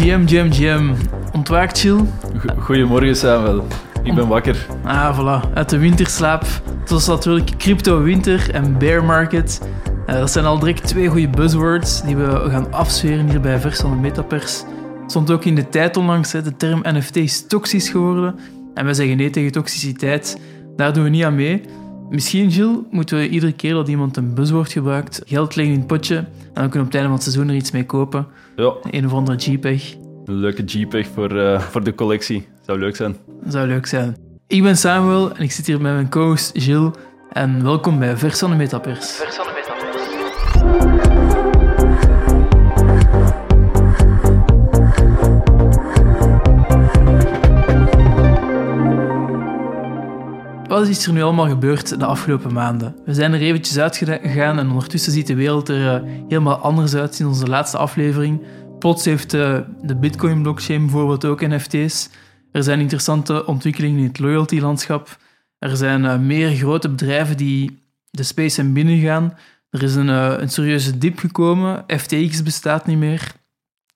[0.00, 0.94] GM, GM, GM.
[1.32, 2.00] Ontwaakt, Chill?
[2.58, 3.66] Goedemorgen, Samuel.
[4.02, 4.66] Ik ben wakker.
[4.84, 5.52] Ah, voilà.
[5.54, 6.44] Uit de winterslaap.
[6.80, 9.60] Het was natuurlijk crypto-winter en bear market.
[10.06, 13.78] Uh, dat zijn al direct twee goede buzzwords die we gaan afsferen hier bij Vers
[13.78, 14.64] van de Metapers.
[15.06, 18.38] stond ook in de tijd onlangs, hè, de term NFT is toxisch geworden.
[18.74, 20.40] En wij zeggen nee tegen toxiciteit.
[20.76, 21.62] Daar doen we niet aan mee.
[22.10, 25.88] Misschien, Gilles, moeten we iedere keer dat iemand een buzzword gebruikt, geld leggen in het
[25.88, 28.26] potje en dan kunnen we op het einde van het seizoen er iets mee kopen.
[28.56, 28.74] Ja.
[28.90, 29.96] Een of andere JPEG.
[30.24, 32.48] Een leuke JPEG voor, uh, voor de collectie.
[32.66, 33.16] Zou leuk zijn.
[33.46, 34.16] Zou leuk zijn.
[34.46, 36.92] Ik ben Samuel en ik zit hier met mijn co-host Gilles.
[37.32, 39.10] En welkom bij Vers van de Metapers.
[39.10, 41.09] Vers van de Metapers.
[50.80, 52.96] Wat is er nu allemaal gebeurd de afgelopen maanden?
[53.04, 57.18] We zijn er eventjes uitgegaan en ondertussen ziet de wereld er uh, helemaal anders uit
[57.18, 58.42] in onze laatste aflevering.
[58.78, 62.10] Plots heeft uh, de Bitcoin-blockchain bijvoorbeeld ook NFT's.
[62.52, 65.16] Er zijn interessante ontwikkelingen in het loyalty-landschap.
[65.58, 69.34] Er zijn uh, meer grote bedrijven die de space zijn binnengaan.
[69.70, 71.84] Er is een, een serieuze dip gekomen.
[71.86, 73.32] FTX bestaat niet meer.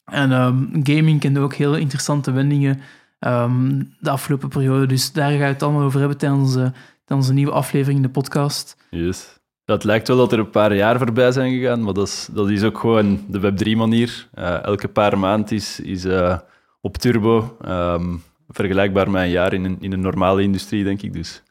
[0.05, 2.81] En um, gaming kent ook heel interessante wendingen
[3.25, 4.87] um, de afgelopen periode.
[4.87, 6.73] Dus daar ga je het allemaal over hebben tijdens onze,
[7.05, 8.77] tijdens onze nieuwe aflevering in de podcast.
[8.91, 9.39] Yes.
[9.65, 12.51] Dat lijkt wel dat er een paar jaar voorbij zijn gegaan, maar dat is, dat
[12.51, 14.29] is ook gewoon de Web3-manier.
[14.35, 16.39] Uh, elke paar maand is, is uh,
[16.81, 17.57] op turbo.
[17.69, 21.13] Um, vergelijkbaar met een jaar in een, in een normale industrie, denk ik.
[21.13, 21.43] Dus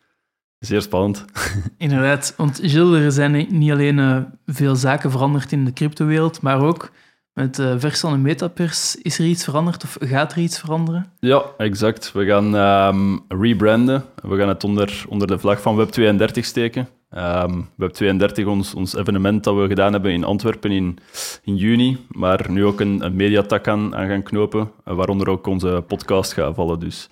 [0.60, 1.26] zeer spannend.
[1.78, 6.92] Inderdaad, want Gilles, er zijn niet alleen veel zaken veranderd in de cryptowereld, maar ook
[7.34, 11.06] met uh, vers en Metapers, is er iets veranderd of gaat er iets veranderen?
[11.20, 12.12] Ja, exact.
[12.12, 14.04] We gaan um, rebranden.
[14.22, 16.88] We gaan het onder, onder de vlag van Web32 steken.
[17.18, 20.98] Um, Web32, ons, ons evenement dat we gedaan hebben in Antwerpen in,
[21.44, 25.84] in juni, maar nu ook een, een mediatak aan, aan gaan knopen, waaronder ook onze
[25.88, 26.80] podcast gaat vallen.
[26.80, 27.10] Dus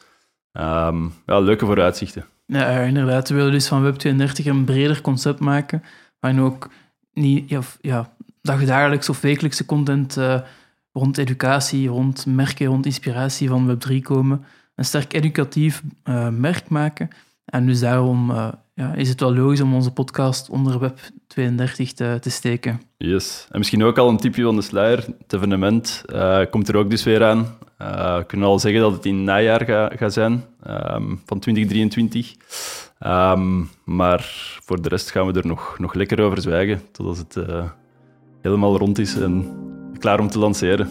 [0.53, 2.25] um, ja, leuke vooruitzichten.
[2.45, 3.29] Ja, inderdaad.
[3.29, 5.83] We willen dus van Web32 een breder concept maken,
[6.19, 6.69] waarin ook
[7.13, 10.39] niet, ja, ja, dagdagelijks of wekelijkse content uh,
[10.91, 14.45] rond educatie, rond merken, rond inspiratie van Web3 komen.
[14.75, 17.09] Een sterk educatief uh, merk maken.
[17.45, 21.93] En dus daarom uh, ja, is het wel logisch om onze podcast onder Web 32
[21.93, 22.81] te, te, steken.
[22.97, 23.47] Yes.
[23.49, 25.05] En misschien ook al een tipje van de sluier.
[25.19, 26.03] Het evenement
[26.49, 27.57] komt er ook dus weer aan.
[27.77, 32.35] we kunnen al zeggen dat het in najaar gaat ga zijn um, van 2023.
[32.99, 34.25] Um, maar
[34.63, 37.35] voor de rest gaan we er nog, nog lekker over zwijgen totdat het
[38.41, 39.59] helemaal rond is en
[39.97, 40.89] klaar om te lanceren.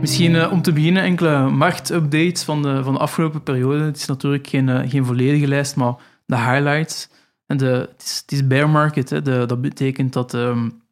[0.00, 3.84] Misschien uh, om te beginnen enkele marktupdates van de, van de afgelopen periode.
[3.84, 5.94] Het is natuurlijk geen, uh, geen volledige lijst, maar
[6.26, 7.08] de highlights.
[7.46, 9.10] En de, het, is, het is bear market.
[9.10, 9.22] Hè.
[9.22, 10.82] De, dat betekent dat um,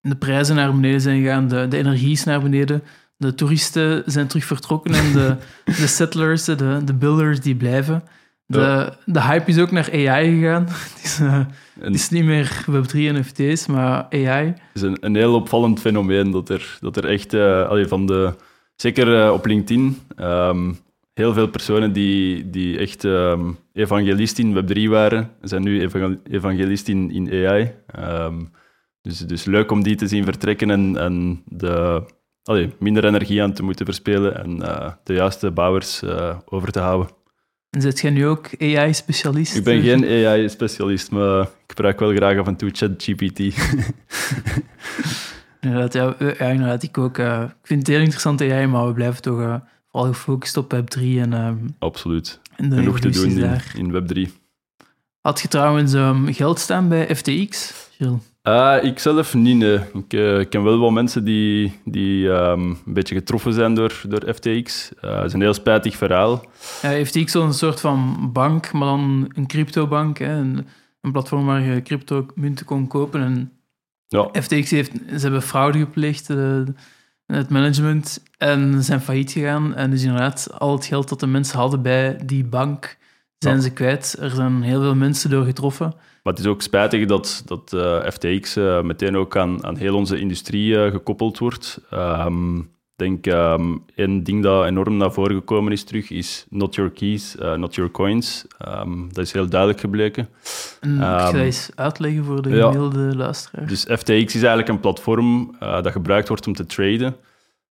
[0.00, 2.82] de prijzen naar beneden zijn gegaan, de, de energie is naar beneden,
[3.16, 8.02] de toeristen zijn terug vertrokken en de, de settlers, de, de builders, die blijven.
[8.50, 10.66] De, de hype is ook naar AI gegaan.
[10.94, 11.44] Het is, uh,
[11.80, 14.46] het is niet meer Web3 NFT's, maar AI.
[14.46, 18.34] Het is een, een heel opvallend fenomeen dat er, dat er echt, uh, van de,
[18.76, 20.78] zeker uh, op LinkedIn, um,
[21.14, 25.88] heel veel personen die, die echt um, evangelist in Web3 waren, zijn nu
[26.30, 27.74] evangelist in, in AI.
[27.98, 28.50] Um,
[29.00, 32.02] dus, dus leuk om die te zien vertrekken en, en de,
[32.42, 34.58] allee, minder energie aan te moeten verspelen en
[35.04, 36.02] de juiste bouwers
[36.44, 37.17] over te houden.
[37.78, 39.56] En zit jij nu ook AI-specialist?
[39.56, 43.38] Ik ben geen AI-specialist, maar ik gebruik wel graag af en toe ChatGPT.
[45.60, 47.18] inderdaad, ja, ja, inderdaad, ik ook.
[47.18, 49.56] Uh, ik vind het heel interessant AI, maar we blijven toch uh,
[49.90, 51.00] vooral gefocust op Web3.
[51.00, 52.40] En, uh, Absoluut.
[52.56, 54.32] En Genoeg te doen in, in, Web3.
[55.20, 58.20] Had je trouwens um, geld staan bij FTX, Gilles?
[58.48, 59.78] Uh, ik zelf niet, nee.
[59.92, 64.34] Ik uh, ken wel wat mensen die, die um, een beetje getroffen zijn door, door
[64.34, 64.90] FTX.
[65.04, 66.44] Uh, het is een heel spijtig verhaal.
[66.82, 70.18] Ja, FTX is een soort van bank, maar dan een cryptobank.
[70.18, 70.32] Hè?
[70.32, 70.66] Een,
[71.00, 73.20] een platform waar je cryptomunten kon kopen.
[73.20, 73.52] En
[74.06, 74.28] ja.
[74.32, 76.28] FTX heeft, ze hebben fraude gepleegd,
[77.26, 79.74] het management, en zijn failliet gegaan.
[79.74, 82.96] En dus inderdaad, al het geld dat de mensen hadden bij die bank,
[83.38, 83.62] zijn ja.
[83.62, 84.16] ze kwijt.
[84.20, 85.94] Er zijn heel veel mensen door getroffen.
[86.28, 89.94] Maar het is ook spijtig dat, dat uh, FTX uh, meteen ook aan, aan heel
[89.94, 91.80] onze industrie uh, gekoppeld wordt.
[91.92, 96.74] Um, ik denk um, één ding dat enorm naar voren gekomen is terug, is not
[96.74, 98.46] your keys, not your coins.
[98.68, 100.28] Um, dat is heel duidelijk gebleken.
[100.80, 103.66] En um, ga eens uitleggen voor de gemiddelde ja, luisteraar?
[103.66, 107.16] Dus FTX is eigenlijk een platform dat gebruikt wordt om te traden.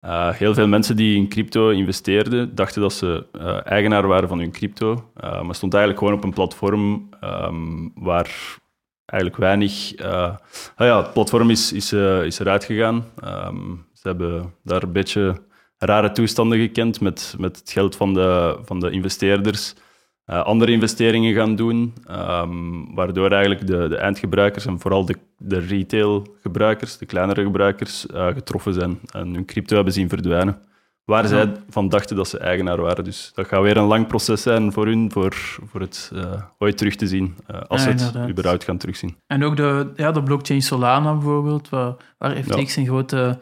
[0.06, 4.40] Uh, heel veel mensen die in crypto investeerden, dachten dat ze uh, eigenaar waren van
[4.40, 4.92] hun crypto.
[5.24, 8.57] Uh, maar stond eigenlijk gewoon op een platform um, waar
[9.06, 9.98] eigenlijk weinig...
[9.98, 10.38] ah
[10.78, 11.94] ja, het platform is, is,
[12.24, 13.06] is eruit gegaan.
[13.24, 15.42] Um, ze hebben daar een beetje
[15.78, 19.75] rare toestanden gekend met, met het geld van de, van de investeerders.
[20.30, 25.60] Uh, andere investeringen gaan doen, um, waardoor eigenlijk de, de eindgebruikers en vooral de, de
[25.60, 30.58] retailgebruikers, de kleinere gebruikers, uh, getroffen zijn en hun crypto hebben zien verdwijnen.
[31.06, 31.30] Waar ja.
[31.30, 33.04] zij van dachten dat ze eigenaar waren.
[33.04, 35.36] Dus dat gaat weer een lang proces zijn voor hun, voor,
[35.66, 37.36] voor het uh, ooit terug te zien,
[37.68, 39.16] als ze het überhaupt gaan terugzien.
[39.28, 42.81] En ook de, ja, de blockchain Solana bijvoorbeeld, waar, waar FTX ja.
[42.81, 43.40] een grote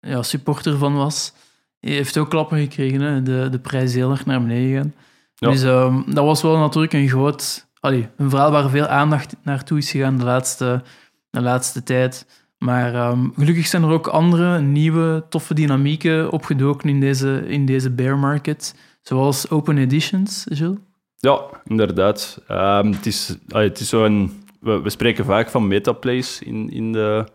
[0.00, 1.32] ja, supporter van was,
[1.80, 3.00] heeft ook klappen gekregen.
[3.00, 3.22] Hè?
[3.22, 4.94] De, de prijs heel erg naar beneden gegaan.
[5.42, 5.50] Ja.
[5.50, 7.70] Dus um, dat was wel natuurlijk een groot...
[7.80, 10.82] Allee, een verhaal waar veel aandacht naartoe is gegaan de laatste,
[11.30, 12.26] de laatste tijd.
[12.58, 17.90] Maar um, gelukkig zijn er ook andere, nieuwe, toffe dynamieken opgedoken in deze, in deze
[17.90, 18.74] bear market.
[19.00, 20.78] Zoals open editions, Jules?
[21.16, 22.42] Ja, inderdaad.
[22.48, 24.42] Um, het is, allee, het is zo'n...
[24.60, 27.26] We, we spreken vaak van metaplays in, in de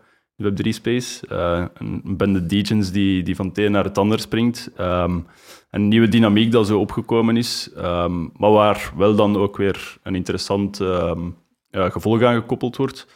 [0.42, 1.24] Web3-space.
[1.32, 4.70] Uh, een bende degens die, die van het een naar het ander springt.
[4.80, 5.26] Um,
[5.70, 10.14] een nieuwe dynamiek dat zo opgekomen is, um, maar waar wel dan ook weer een
[10.14, 11.36] interessant um,
[11.70, 13.06] ja, gevolg aan gekoppeld wordt,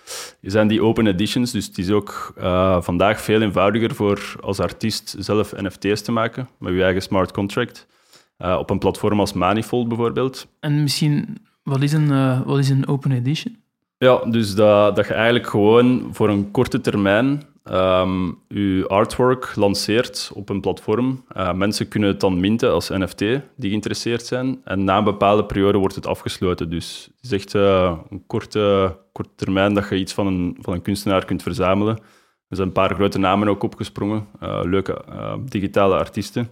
[0.40, 1.50] zijn die open editions.
[1.50, 6.48] Dus het is ook uh, vandaag veel eenvoudiger voor als artiest zelf NFT's te maken
[6.58, 7.86] met je eigen smart contract.
[8.38, 10.46] Uh, op een platform als Manifold bijvoorbeeld.
[10.60, 13.56] En misschien, wat is een, uh, wat is een open edition?
[13.98, 20.30] Ja, dus dat, dat je eigenlijk gewoon voor een korte termijn um, je artwork lanceert
[20.34, 21.24] op een platform.
[21.36, 24.60] Uh, mensen kunnen het dan minten als NFT, die geïnteresseerd zijn.
[24.64, 26.70] En na een bepaalde periode wordt het afgesloten.
[26.70, 30.74] Dus het is echt uh, een korte, korte termijn dat je iets van een, van
[30.74, 31.96] een kunstenaar kunt verzamelen.
[32.48, 35.04] Er zijn een paar grote namen ook opgesprongen, uh, leuke
[35.48, 36.48] digitale artiesten.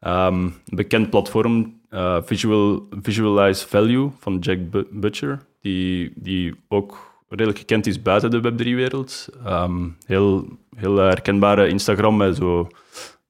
[0.00, 1.80] Um, een bekend platform,
[2.24, 4.58] Visual, Visualize Value van Jack
[4.90, 9.28] Butcher, die, die ook redelijk gekend is buiten de Web3-wereld.
[9.46, 12.68] Um, heel, heel herkenbare Instagram met zo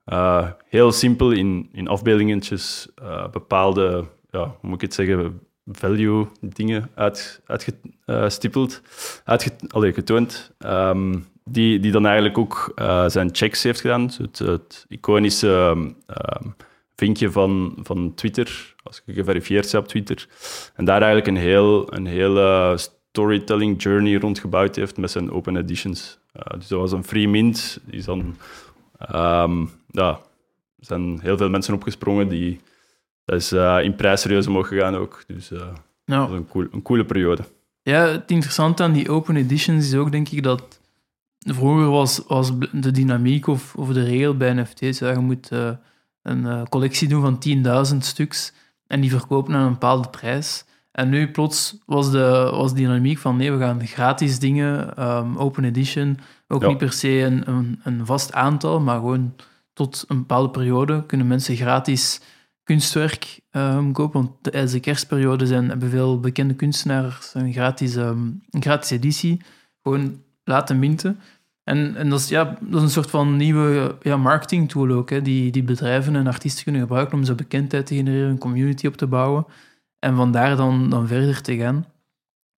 [0.07, 6.27] uh, heel simpel in, in afbeeldingetjes uh, bepaalde, ja, hoe moet ik het zeggen, value
[6.41, 8.81] dingen uitgestippeld,
[9.25, 10.53] uit, uh, uitge, allee, getoond.
[10.67, 12.73] Um, die, die dan eigenlijk ook
[13.07, 14.11] zijn checks heeft gedaan.
[14.19, 15.97] Het, het iconische um,
[16.97, 20.27] vinkje van, van Twitter, als je geverifieerd bent op Twitter.
[20.75, 22.79] En daar eigenlijk een heel, een hele
[23.13, 26.19] storytelling journey rondgebouwd heeft met zijn open editions.
[26.37, 27.81] Uh, dus dat was een free mint.
[28.05, 28.37] Dan,
[29.15, 30.11] um, ja,
[30.79, 32.61] er zijn heel veel mensen opgesprongen die
[33.25, 35.25] dat is uh, in prijs serieus omhoog gegaan ook.
[35.27, 35.59] Dus uh,
[36.05, 37.43] dat was een, cool, een coole periode.
[37.83, 40.81] Ja, het interessante aan die open editions is ook denk ik dat
[41.39, 45.51] vroeger was, was de dynamiek of, of de regel bij NFT's, ja, je moet
[46.23, 48.53] een collectie doen van 10.000 stuks
[48.87, 50.65] en die verkopen aan een bepaalde prijs.
[50.93, 55.65] En nu plots was de, was dynamiek van nee, we gaan gratis dingen, um, open
[55.65, 56.19] edition,
[56.49, 59.35] ook niet per se een, een, een, vast aantal, maar gewoon
[59.73, 62.21] tot een bepaalde periode kunnen mensen gratis
[62.65, 64.21] kunstwerk um, kopen.
[64.21, 69.41] Want tijdens de kerstperiode zijn, hebben veel bekende kunstenaars een gratis, um, een gratis editie
[69.83, 71.21] gewoon laten minten.
[71.65, 75.11] En, en dat, is, ja, dat is een soort van nieuwe ja, marketing tool ook,
[75.11, 78.87] hè, die, die bedrijven en artiesten kunnen gebruiken om zo bekendheid te genereren, een community
[78.87, 79.47] op te bouwen.
[80.05, 81.87] En vandaar dan, dan verder te gaan.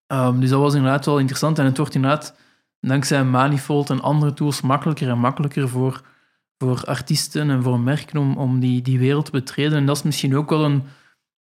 [0.07, 1.59] Um, dus dat was inderdaad wel interessant.
[1.59, 2.37] En het wordt inderdaad,
[2.81, 6.03] dankzij Manifold en andere tools, makkelijker en makkelijker voor,
[6.59, 9.79] voor artiesten en voor merken om, om die, die wereld te betreden.
[9.79, 10.83] En dat is misschien ook wel een,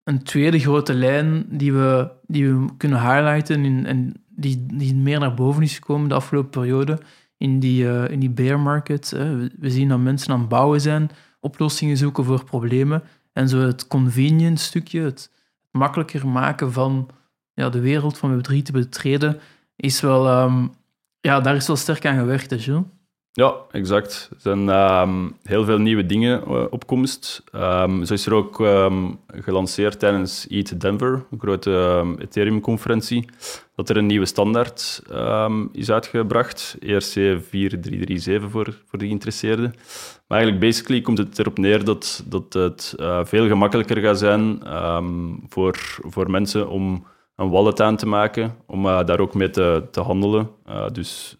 [0.04, 5.20] een tweede grote lijn die we, die we kunnen highlighten in, en die, die meer
[5.20, 6.98] naar boven is gekomen de afgelopen periode
[7.36, 9.10] in die, uh, in die bear market.
[9.58, 13.02] We zien dat mensen aan het bouwen zijn, oplossingen zoeken voor problemen.
[13.32, 15.14] En zo het convenience stukje,
[15.70, 17.10] makkelijker maken van
[17.54, 19.40] ja, de wereld van Web3 te betreden,
[19.76, 20.74] is wel, um,
[21.20, 22.82] ja, daar is wel sterk aan gewerkt, hè?
[23.38, 24.28] Ja, exact.
[24.30, 27.44] Er zijn um, heel veel nieuwe dingen uh, op komst.
[27.54, 33.28] Um, zo is er ook um, gelanceerd tijdens ETH Denver, een grote Ethereum-conferentie,
[33.74, 35.02] dat er een nieuwe standaard
[35.72, 39.74] is uitgebracht, ERC 4337 voor, voor de geïnteresseerden.
[40.26, 44.62] Maar eigenlijk basically komt het erop neer dat, dat het uh, veel gemakkelijker gaat zijn
[45.48, 49.84] voor, voor mensen om een wallet aan te maken, om uh, daar ook mee te,
[49.90, 50.50] te handelen.
[50.92, 51.36] Dus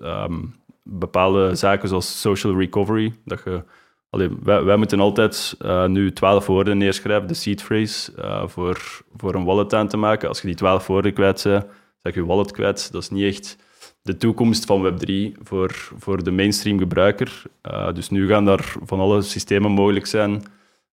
[0.88, 3.14] bepaalde zaken zoals social recovery.
[3.24, 3.62] Dat je,
[4.10, 9.34] allee, wij, moeten altijd uh, nu twaalf woorden neerschrijven, de seed phrase, uh, voor, voor
[9.34, 10.28] een wallet aan te maken.
[10.28, 11.66] Als je die twaalf woorden kwijt bent,
[12.02, 12.92] zeg je wallet kwijt.
[12.92, 13.56] Dat is niet echt
[14.02, 17.42] de toekomst van Web3 voor, voor de mainstream gebruiker.
[17.70, 20.42] Uh, dus nu gaan daar van alle systemen mogelijk zijn.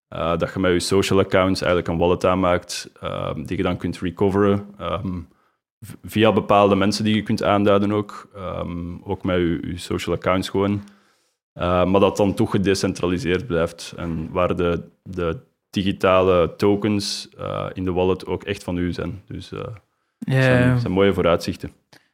[0.10, 2.92] dat je met je social accounts eigenlijk een wallet aanmaakt,
[3.36, 4.68] die je dan kunt recoveren.
[4.82, 5.28] Um,
[6.04, 8.30] via bepaalde mensen die je kunt aanduiden ook.
[8.38, 10.84] Um, ook met je, je, social accounts gewoon.
[11.54, 15.38] Uh, maar dat dan toch gedecentraliseerd blijft en waar de, de
[15.70, 19.22] digitale tokens uh, in de wallet ook echt van u zijn.
[19.27, 19.60] Dus uh,
[20.20, 21.72] ja, zijn, zijn mooie vooruitzichten.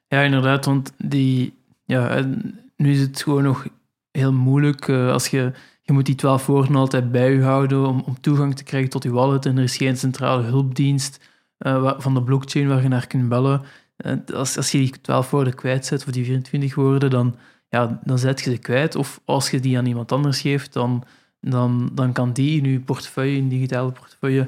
[0.07, 1.53] Ja, inderdaad, want die,
[1.85, 2.29] ja,
[2.75, 3.65] nu is het gewoon nog
[4.11, 5.51] heel moeilijk als je
[5.91, 9.03] je moet die 12 woorden altijd bij je houden om, om toegang te krijgen tot
[9.03, 9.45] je wallet.
[9.45, 11.30] En er is geen centrale hulpdienst
[11.61, 13.61] uh, van de blockchain waar je naar kunt bellen.
[13.97, 17.35] Uh, als, als je die 12 woorden kwijtzet, of die 24 woorden, dan,
[17.69, 18.95] ja, dan zet je ze kwijt.
[18.95, 21.03] Of als je die aan iemand anders geeft, dan,
[21.39, 24.47] dan, dan kan die in je portefeuille, in digitale portefeuille,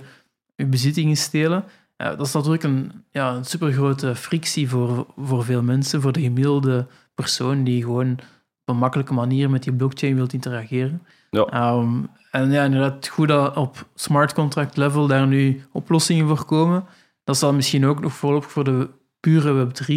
[0.56, 1.64] je bezittingen stelen.
[1.98, 6.22] Uh, dat is natuurlijk een, ja, een supergrote frictie voor, voor veel mensen, voor de
[6.22, 11.02] gemiddelde persoon die gewoon op een makkelijke manier met die blockchain wilt interageren.
[11.30, 11.72] Ja.
[11.74, 16.86] Um, en ja, inderdaad, goed dat op smart contract level daar nu oplossingen voor komen.
[17.24, 18.90] Dat zal misschien ook nog volop voor de
[19.20, 19.94] pure Web3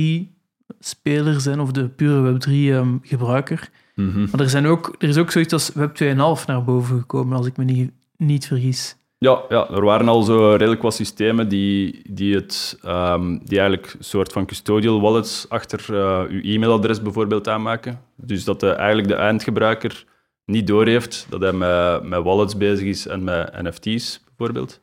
[0.78, 3.70] speler zijn of de pure Web3 um, ehm, gebruiker.
[3.94, 7.36] Mm Maar er, zijn ook, er is ook zoiets als Web 2.5 naar boven gekomen,
[7.36, 8.96] als ik me niet, niet vergis.
[9.18, 13.94] Ja, ja, er waren al zo redelijk wat systemen die, die, het, um, die eigenlijk
[13.98, 18.00] een soort van custodial wallets achter uh, uw e-mailadres bijvoorbeeld aanmaken.
[18.16, 20.04] Dus dat de, eigenlijk de eindgebruiker
[20.44, 24.80] niet doorheeft dat hij met, met wallets bezig is en met NFT's bijvoorbeeld.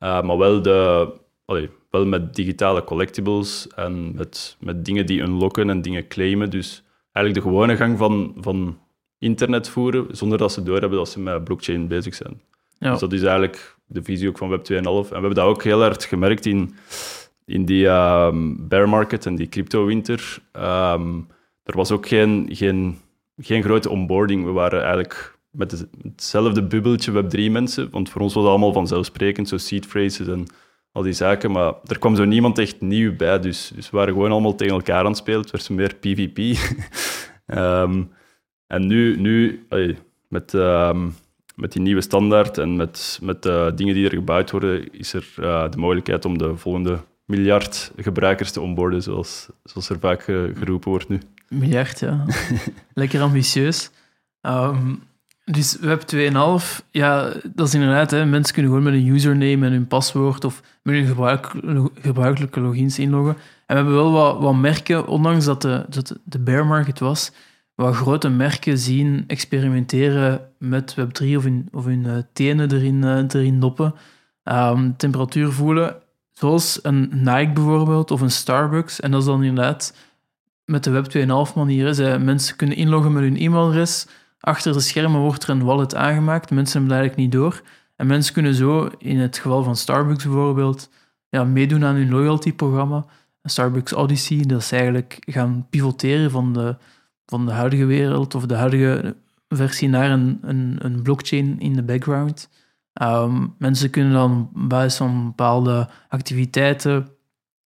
[0.00, 1.08] Uh, maar wel, de,
[1.46, 6.50] allee, wel met digitale collectibles en met, met dingen die unlocken en dingen claimen.
[6.50, 8.78] Dus eigenlijk de gewone gang van, van
[9.18, 12.40] internet voeren, zonder dat ze doorhebben dat ze met blockchain bezig zijn.
[12.78, 12.90] Ja.
[12.90, 14.74] Dus dat is eigenlijk de visie ook van Web 2.5.
[14.74, 16.74] En we hebben dat ook heel hard gemerkt in,
[17.44, 20.38] in die um, bear market en die crypto-winter.
[20.52, 21.26] Um,
[21.62, 22.98] er was ook geen, geen
[23.38, 24.44] geen grote onboarding.
[24.44, 29.48] We waren eigenlijk met hetzelfde bubbeltje Web3 mensen, want voor ons was het allemaal vanzelfsprekend,
[29.48, 30.46] zo seed phrases en
[30.96, 34.12] al die zaken, maar er kwam zo niemand echt nieuw bij, dus, dus we waren
[34.12, 35.40] gewoon allemaal tegen elkaar aan het spelen.
[35.40, 36.38] Het werd zo meer PvP.
[37.46, 38.02] Ehm,
[38.66, 39.66] en nu, nu
[40.28, 41.14] met, um,
[41.54, 45.26] met die nieuwe standaard en met, met de dingen die er gebouwd worden, is er
[45.40, 50.56] uh, de mogelijkheid om de volgende miljard gebruikers te onboarden, zoals, zoals er vaak uh,
[50.56, 52.24] geroepen wordt nu miljard, ja.
[52.94, 53.90] Lekker ambitieus.
[54.40, 55.02] Um,
[55.50, 59.72] dus Web 2.5, ja, dat is inderdaad, hè, mensen kunnen gewoon met een username en
[59.72, 61.52] hun paswoord of met hun gebruik,
[62.00, 63.36] gebruikelijke logins inloggen.
[63.66, 67.32] En we hebben wel wat, merken, ondanks dat de, dat de bear market was,
[67.74, 73.18] wat grote merken zien experimenteren met Web3 of hun, of hun uh, tenen erin, uh,
[73.28, 73.94] erin doppen.
[74.44, 75.96] Um, temperatuur voelen,
[76.32, 79.00] zoals een Nike bijvoorbeeld of een Starbucks.
[79.00, 79.94] En dat is dan inderdaad
[80.64, 81.06] met de Web
[81.48, 82.20] 2.5 manier.
[82.20, 84.06] Mensen kunnen inloggen met hun e-mailadres.
[84.46, 86.50] Achter de schermen wordt er een wallet aangemaakt.
[86.50, 87.62] Mensen hebben eigenlijk niet door.
[87.96, 90.90] En mensen kunnen zo, in het geval van Starbucks bijvoorbeeld,
[91.28, 93.04] ja, meedoen aan hun loyalty-programma.
[93.42, 96.76] Starbucks Odyssey, dat is eigenlijk gaan pivoteren van de,
[97.26, 99.16] van de huidige wereld of de huidige
[99.48, 102.48] versie naar een, een, een blockchain in de background.
[103.02, 107.08] Um, mensen kunnen dan op basis van bepaalde activiteiten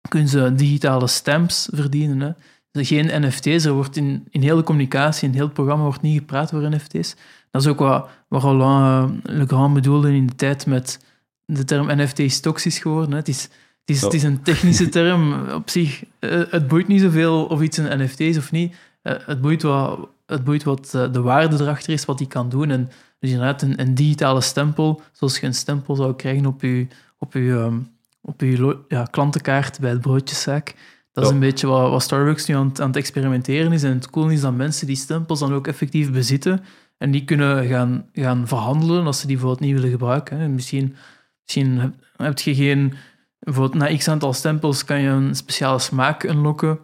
[0.09, 2.21] kunnen ze digitale stamps verdienen.
[2.21, 2.33] Hè
[2.73, 3.65] geen NFT's.
[3.65, 6.71] Er wordt in, in heel de communicatie, in heel het programma, wordt niet gepraat over
[6.71, 7.15] NFT's.
[7.51, 10.99] Dat is ook wat, wat Roland uh, Legrand bedoelde in de tijd met
[11.45, 13.11] de term NFT is toxisch geworden.
[13.11, 13.17] Hè.
[13.17, 13.51] Het, is, het,
[13.85, 16.05] is, het is een technische term op zich.
[16.21, 18.75] Uh, het boeit niet zoveel of iets een NFT is of niet.
[19.03, 22.71] Uh, het boeit wat, het boeit wat de waarde erachter is, wat die kan doen.
[22.71, 26.87] En dus inderdaad, een, een digitale stempel, zoals je een stempel zou krijgen op je,
[27.19, 27.89] op je, um,
[28.21, 30.75] op je ja, klantenkaart bij het broodjeszaak
[31.13, 33.83] dat is een beetje wat, wat Starbucks nu aan, aan, het experimenteren is.
[33.83, 36.65] En het cool is dat mensen die stempels dan ook effectief bezitten
[36.99, 40.39] en die kunnen gaan, gaan verhandelen als ze die bijvoorbeeld niet willen gebruiken.
[40.39, 40.49] Hè.
[40.49, 40.97] Misschien,
[41.45, 42.95] misschien heb je geen...
[43.39, 46.79] Bijvoorbeeld na x aantal stempels kan je een speciale smaak unlocken.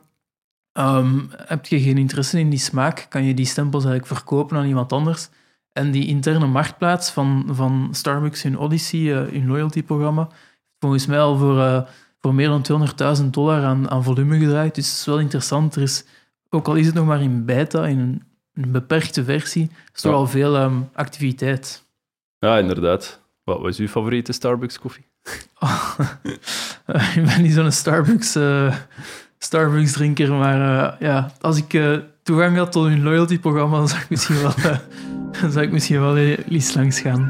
[0.72, 4.66] Um, heb je geen interesse in die smaak, kan je die stempels eigenlijk verkopen aan
[4.66, 5.28] iemand anders.
[5.72, 10.28] En die interne marktplaats van, van Starbucks in Odyssey, uh, hun loyalty-programma,
[10.78, 11.56] volgens mij al voor...
[11.56, 11.80] Uh,
[12.26, 12.88] voor meer dan
[13.22, 14.74] 200.000 dollar aan, aan volume gedraaid.
[14.74, 15.76] Dus het is wel interessant.
[15.76, 16.04] Er is,
[16.48, 18.22] ook al is het nog maar in beta, in een,
[18.54, 21.84] een beperkte versie, is toch al veel um, activiteit.
[22.38, 23.20] Ja, inderdaad.
[23.44, 25.06] Wat was uw favoriete Starbucks koffie?
[27.16, 28.74] ik ben niet zo'n Starbucks, uh,
[29.38, 33.88] Starbucks drinker, maar uh, ja, als ik uh, toegang had tot hun loyalty programma, dan
[33.88, 34.54] zou ik misschien wel,
[35.40, 37.28] dan zou ik misschien wel eens langs gaan.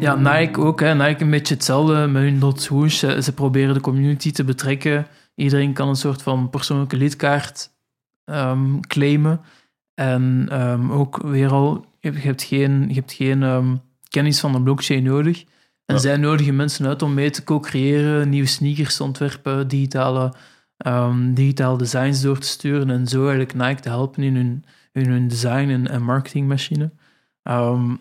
[0.00, 0.80] Ja, Nike ook.
[0.80, 0.94] Hè.
[0.94, 2.98] Nike een beetje hetzelfde met hun Dot Swoosh.
[2.98, 5.06] Ze, proberen de community te betrekken.
[5.34, 7.70] Iedereen kan een soort van persoonlijke lidkaart
[8.24, 9.40] um, claimen.
[9.94, 14.62] En um, ook weer al, je hebt geen, je hebt geen um, kennis van de
[14.62, 15.44] blockchain nodig.
[15.84, 20.32] En zij nodigen mensen uit om mee te co-creëren, nieuwe sneakers te ontwerpen, digitale
[20.76, 25.10] ehm, digitaal designs door te sturen en zo eigenlijk Nike te helpen in hun, in
[25.10, 26.90] hun design- en, en marketingmachine.
[27.42, 27.94] Ehm,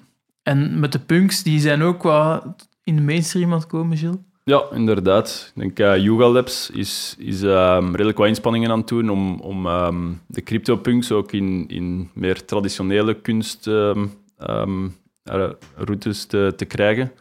[0.50, 4.18] en met de punks, die zijn ook wat in de mainstream aan het komen, Gilles.
[4.44, 5.52] Ja, inderdaad.
[5.56, 9.40] Ik denk uh, Yuga Labs is, is um, redelijk wat inspanningen aan het doen om,
[9.40, 14.14] om um, de CryptoPunks ook in, in meer traditionele kunstroutes
[14.50, 17.12] um, te, te krijgen.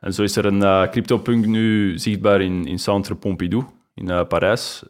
[0.00, 4.82] En zo is er een uh, CryptoPunk nu zichtbaar in, in Centre Pompidou in Parijs.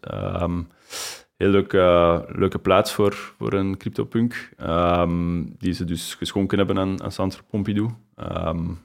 [1.42, 4.48] Heel leuke, leuke plaats voor, voor een CryptoPunk,
[5.58, 7.90] die ze dus geschonken hebben aan, aan Centre Pompidou.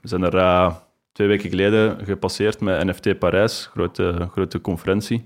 [0.02, 0.76] we zijn er
[1.18, 5.26] twee weken geleden gepasseerd met NFT Parijs, grote, grote conferentie.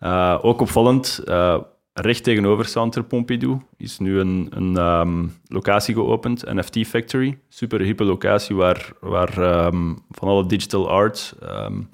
[0.00, 1.58] Uh, ook opvallend, uh,
[1.92, 7.38] recht tegenover Centre Pompidou is nu een, een um, locatie geopend, NFT Factory.
[7.48, 11.88] Super hippe locatie waar, waar um, van alle digital art um,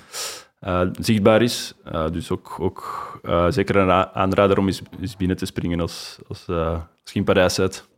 [0.66, 1.74] uh, zichtbaar is.
[2.12, 7.12] dus ook, ook zeker een aanrader om eens, eens, binnen te springen als, als, als
[7.12, 7.88] je in Parijs zit.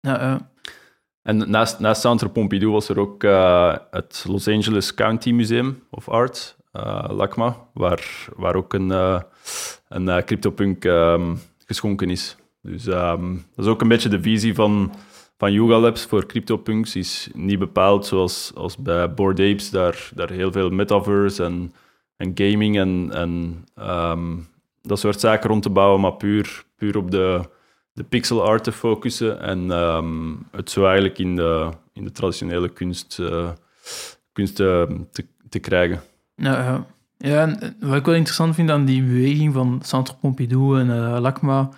[0.00, 0.50] Ja,
[1.22, 3.22] en naast, naast Centre Pompidou was er ook
[3.90, 6.56] het Los Angeles County Museum of Art,
[7.08, 8.90] LACMA, waar, waar ook een,
[9.88, 12.36] een CryptoPunk um, geschonken is.
[12.62, 14.92] Dus um, dat is ook een beetje de visie van,
[15.36, 16.96] van Yuga Labs voor CryptoPunks.
[16.96, 21.74] is niet bepaald zoals als bij Bored Apes, daar, daar heel veel metaverse en,
[22.22, 24.48] en gaming en, en um,
[24.82, 27.50] dat soort zaken rond te bouwen, maar puur, puur op de
[27.92, 32.68] de pixel art te focussen en um, het zo eigenlijk in de, in de traditionele
[32.68, 33.50] kunst, uh,
[34.32, 36.00] kunst uh, te, te krijgen.
[36.34, 36.86] Ja, ja.
[37.18, 41.16] ja en wat ik wel interessant vind aan die beweging van Centre Pompidou en uh,
[41.20, 41.70] LACMA,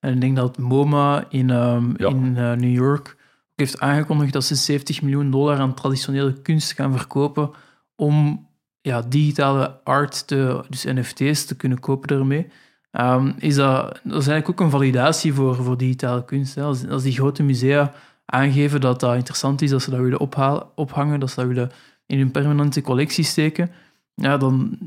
[0.00, 2.08] en ik denk dat MoMA in, um, ja.
[2.08, 3.16] in New York
[3.54, 7.50] heeft aangekondigd dat ze 70 miljoen dollar aan traditionele kunst gaan verkopen
[7.96, 8.46] om
[8.84, 12.46] ja, digitale art, te, dus NFT's, te kunnen kopen daarmee.
[12.92, 16.54] Um, is dat, dat is eigenlijk ook een validatie voor, voor digitale kunst.
[16.54, 16.62] Hè.
[16.62, 17.92] Als, als die grote musea
[18.24, 21.70] aangeven dat dat interessant is, dat ze dat willen ophalen, ophangen, dat ze dat willen
[22.06, 23.70] in hun permanente collectie steken,
[24.14, 24.78] ja, dan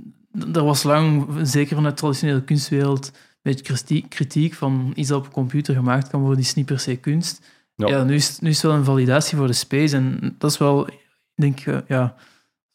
[0.54, 5.34] er was lang, zeker vanuit de traditionele kunstwereld, een beetje kritiek van iets dat op
[5.34, 7.46] computer gemaakt kan worden, is niet per se kunst.
[7.76, 7.88] Ja.
[7.88, 10.58] ja, nu, is, nu is het wel een validatie voor de space en dat is
[10.58, 11.00] wel, ik
[11.36, 12.16] denk, uh, ja,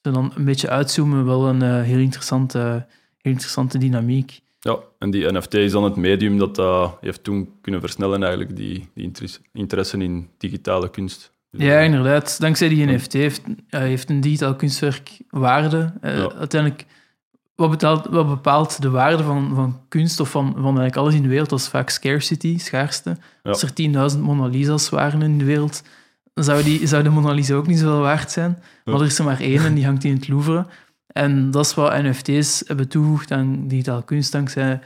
[0.02, 2.58] als we dan een beetje uitzoomen, wel een uh, heel, interessante,
[3.18, 4.40] heel interessante dynamiek.
[4.60, 8.56] Ja, en die NFT is dan het medium dat dat heeft toen kunnen versnellen, eigenlijk,
[8.56, 9.12] die, die
[9.52, 11.32] interesse in digitale kunst.
[11.50, 12.40] Dus ja, inderdaad.
[12.40, 15.92] Dankzij die NFT heeft, uh, heeft een digitaal kunstwerk waarde.
[16.02, 16.32] Ja.
[16.32, 16.86] Uiteindelijk,
[17.54, 21.22] wat, betaalt, wat bepaalt de waarde van, van kunst of van, van eigenlijk alles in
[21.22, 21.50] de wereld?
[21.50, 23.16] Dat is vaak scarcity, schaarste.
[23.42, 23.50] Ja.
[23.50, 25.82] Als er 10.000 Mona Lisa's waren in de wereld,
[26.34, 28.58] zou, die, zou de Mona Lisa ook niet zoveel waard zijn.
[28.84, 30.66] Maar er is er maar één en die hangt in het Louvre.
[31.06, 34.80] En dat is wat NFT's hebben toegevoegd aan digitale kunst, dankzij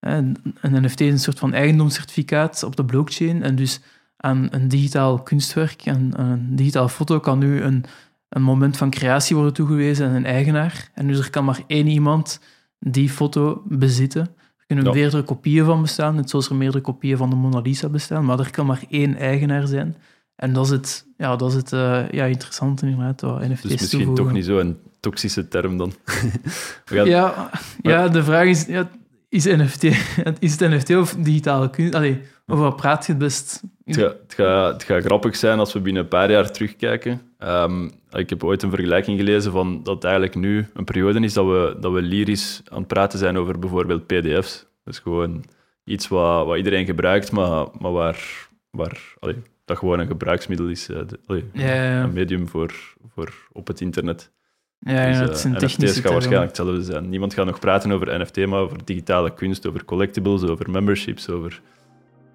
[0.00, 3.42] een NFT is een soort van eigendomscertificaat op de blockchain.
[3.42, 3.80] En dus
[4.16, 7.84] aan een digitaal kunstwerk, en een digitale foto, kan nu een,
[8.28, 10.90] een moment van creatie worden toegewezen aan een eigenaar.
[10.94, 12.40] En dus er kan maar één iemand
[12.78, 14.22] die foto bezitten.
[14.56, 14.92] Er kunnen ja.
[14.92, 18.38] meerdere kopieën van bestaan, net zoals er meerdere kopieën van de Mona Lisa bestaan, maar
[18.38, 19.96] er kan maar één eigenaar zijn.
[20.38, 23.70] En dat is het, ja, dat is het uh, ja, interessante inderdaad, wat NFT's Dus
[23.70, 24.24] misschien toevoegen.
[24.24, 25.92] toch niet zo een toxische term dan.
[26.84, 27.06] gaan...
[27.06, 27.50] ja,
[27.82, 28.90] ja, de vraag is, ja,
[29.28, 29.82] is, NFT,
[30.38, 31.94] is het NFT of digitale kunst?
[31.94, 33.62] Allee, over wat praat je het best?
[33.84, 37.20] Het gaat, het, gaat, het gaat grappig zijn als we binnen een paar jaar terugkijken.
[37.38, 41.46] Um, ik heb ooit een vergelijking gelezen van dat eigenlijk nu een periode is dat
[41.46, 44.66] we, dat we lyrisch aan het praten zijn over bijvoorbeeld pdf's.
[44.84, 45.44] Dat is gewoon
[45.84, 50.86] iets wat, wat iedereen gebruikt, maar, maar waar, waar allee, dat gewoon een gebruiksmiddel is.
[50.86, 52.02] De, allee, ja, ja, ja.
[52.02, 54.30] Een medium voor, voor op het internet.
[54.78, 57.08] Ja, ja, het is een uh, NFT's gaan waarschijnlijk hetzelfde zijn.
[57.08, 61.60] Niemand gaat nog praten over NFT, maar over digitale kunst, over collectibles, over memberships, over...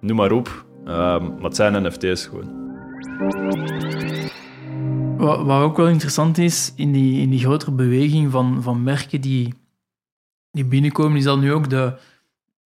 [0.00, 0.64] Noem maar op.
[0.86, 0.92] Um,
[1.34, 2.62] maar het zijn NFT's gewoon.
[5.16, 9.20] Wat, wat, ook wel interessant is, in die, in die grotere beweging van, van merken
[9.20, 9.54] die,
[10.50, 11.92] die binnenkomen, is dat nu ook de,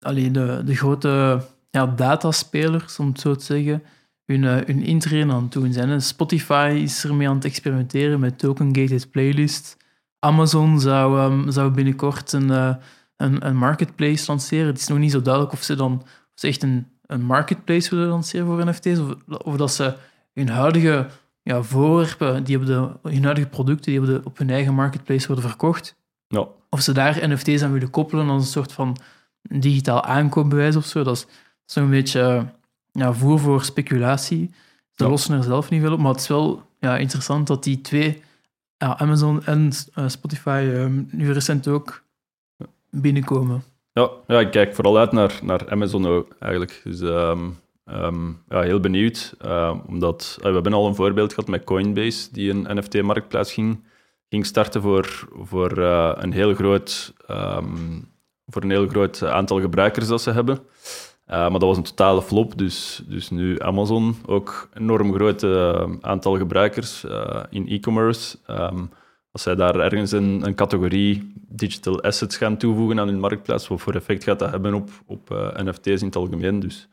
[0.00, 3.82] allee, de, de grote ja, dataspelers, om het zo te zeggen,
[4.26, 5.90] hun, uh, hun intreden aan het doen zijn.
[5.90, 9.76] En Spotify is ermee aan het experimenteren met token-gated playlist.
[10.18, 12.74] Amazon zou, um, zou binnenkort een, uh,
[13.16, 14.66] een, een, marketplace lanceren.
[14.66, 17.90] Het is nog niet zo duidelijk of ze dan of ze echt een, een marketplace
[17.90, 19.94] willen lanceren voor NFT's, of, of dat ze
[20.32, 21.08] hun huidige
[21.42, 25.26] ja, voorwerpen, die op de, hun huidige producten, die op, de, op hun eigen marketplace
[25.26, 25.96] worden verkocht,
[26.28, 26.46] ja.
[26.70, 28.96] of ze daar NFT's aan willen koppelen als een soort van
[29.42, 31.02] digitaal aankoopbewijs of zo.
[31.02, 31.26] Dat
[31.66, 32.46] is, een beetje
[32.96, 34.50] ja, voer voor speculatie.
[34.92, 35.10] Ze Ja.
[35.10, 38.22] lossen er zelf niet veel op, maar het is wel ja, interessant dat die twee,
[38.76, 42.02] ja, Amazon en eh, Spotify, ehm, nu recent ook
[42.90, 43.62] binnenkomen.
[43.92, 46.80] Ja, ja, ik kijk vooral uit naar, naar Amazon ook, eigenlijk.
[46.84, 47.48] Dus ehm,
[47.84, 49.34] ehm, ja, heel benieuwd.
[49.44, 53.84] Uh, omdat uh, we hebben al een voorbeeld gehad met Coinbase, die een NFT-marktplaats ging,
[54.28, 57.14] ging starten voor, voor, uh, een heel groot,
[58.46, 60.58] voor een heel groot aantal gebruikers dat ze hebben.
[61.28, 62.58] Uh, maar dat was een totale flop.
[62.58, 65.44] Dus, dus nu Amazon, ook enorm groot
[66.00, 68.38] aantal gebruikers uh, in e-commerce.
[68.50, 68.90] Um,
[69.30, 73.80] als zij daar ergens een, een, categorie digital assets gaan toevoegen aan hun marktplaats, wat
[73.80, 76.60] voor effect gaat dat hebben op, op NFT's in het algemeen?
[76.60, 76.88] Dus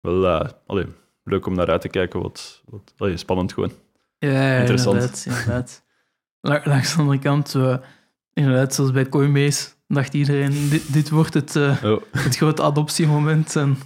[0.00, 0.86] wel allee,
[1.24, 2.22] leuk om naar uit te kijken.
[2.22, 3.72] Wat, wat allee, spannend gewoon.
[4.18, 4.96] Ja, Interessant.
[5.26, 5.82] inderdaad.
[6.40, 6.66] inderdaad.
[6.66, 7.76] Langs de andere kant, uh,
[8.32, 12.02] inderdaad, zoals bij Coinbase, dacht iedereen, dit, dit wordt het, oh.
[12.10, 13.56] het grote adoptiemoment.
[13.56, 13.78] En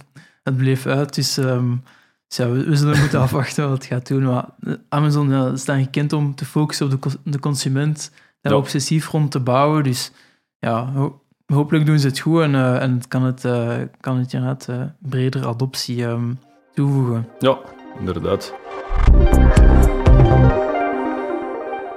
[0.43, 1.37] het bleef uit, dus...
[1.37, 1.83] Um,
[2.27, 4.23] ja, we, zullen moeten afwachten wat het gaat doen.
[4.23, 4.45] Maar
[4.89, 8.57] Amazon ja, is dan gekend om te focussen op de, de consument, daar ja.
[8.57, 9.83] obsessief rond te bouwen.
[9.83, 10.11] Dus
[10.59, 14.33] ja, ho hopelijk doen ze het goed en, uh, en kan het, uh, kan het
[14.33, 16.39] inderdaad breder adoptie um,
[16.73, 17.27] toevoegen.
[17.39, 17.57] Ja,
[17.99, 18.53] inderdaad.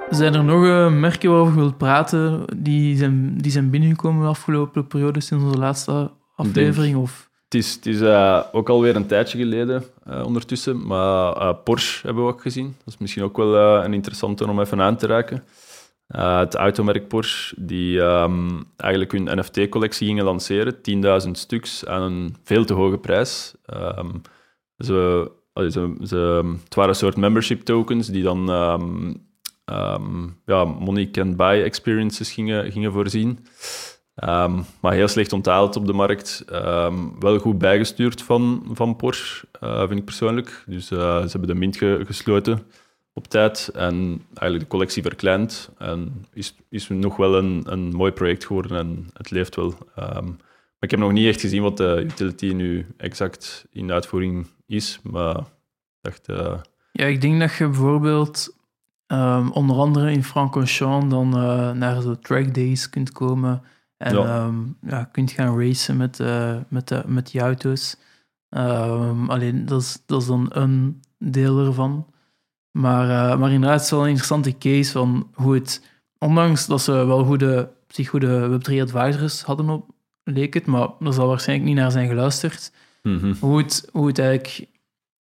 [0.09, 4.87] Zijn er nog merken waarover je wilt praten die zijn, die zijn binnengekomen de afgelopen
[4.87, 6.95] periode sinds onze laatste aflevering?
[6.95, 7.29] Of?
[7.43, 12.23] Het is, het is uh, ook alweer een tijdje geleden uh, ondertussen, maar Porsche hebben
[12.23, 12.75] we ook gezien.
[12.77, 15.43] Dat is misschien ook wel een interessante om even aan te raken.
[16.07, 20.75] het automerk Porsche, die um, eigenlijk hun NFT-collectie gingen lanceren,
[21.25, 23.53] 10.000 stuks aan een veel te hoge prijs.
[23.97, 24.21] Um,
[24.77, 29.27] ze, ze, ze, het waren een soort membership tokens die dan um,
[30.45, 33.39] ja, money can buy experiences gingen, gingen voorzien.
[34.23, 36.45] Um, maar heel slecht onthaald op de markt.
[36.51, 40.63] Um, wel goed bijgestuurd van, van Porsche, uh, vind ik persoonlijk.
[40.65, 42.61] Dus uh, ze hebben de mint ge gesloten
[43.13, 45.69] op tijd en eigenlijk de collectie verkleind.
[45.77, 49.73] En is, is nog wel een, een mooi project geworden en het leeft wel.
[49.95, 54.99] Maar ik heb nog niet echt gezien wat de utility nu exact in uitvoering is.
[55.03, 55.45] Maar ik
[56.01, 56.29] dacht...
[56.29, 56.53] Uh...
[56.91, 58.57] Ja, ik denk dat je bijvoorbeeld
[59.53, 61.29] onder andere in Francorchamps dan
[61.77, 63.61] naar zo track days kunt komen
[63.99, 64.45] en ja.
[64.45, 67.97] Um, ja, kunt gaan racen met, uh, met, de, met die auto's.
[68.49, 72.05] Um, alleen, dat is, dat is dan een deel ervan.
[72.71, 75.85] Maar, uh, maar inderdaad, het is wel een interessante case van hoe het,
[76.17, 79.89] ondanks dat ze wel goede, zich goede Web3 advisors hadden op,
[80.23, 82.71] leek het, maar er zal waarschijnlijk niet naar zijn geluisterd.
[83.03, 83.35] Mm -hmm.
[83.39, 84.67] hoe, het, hoe het eigenlijk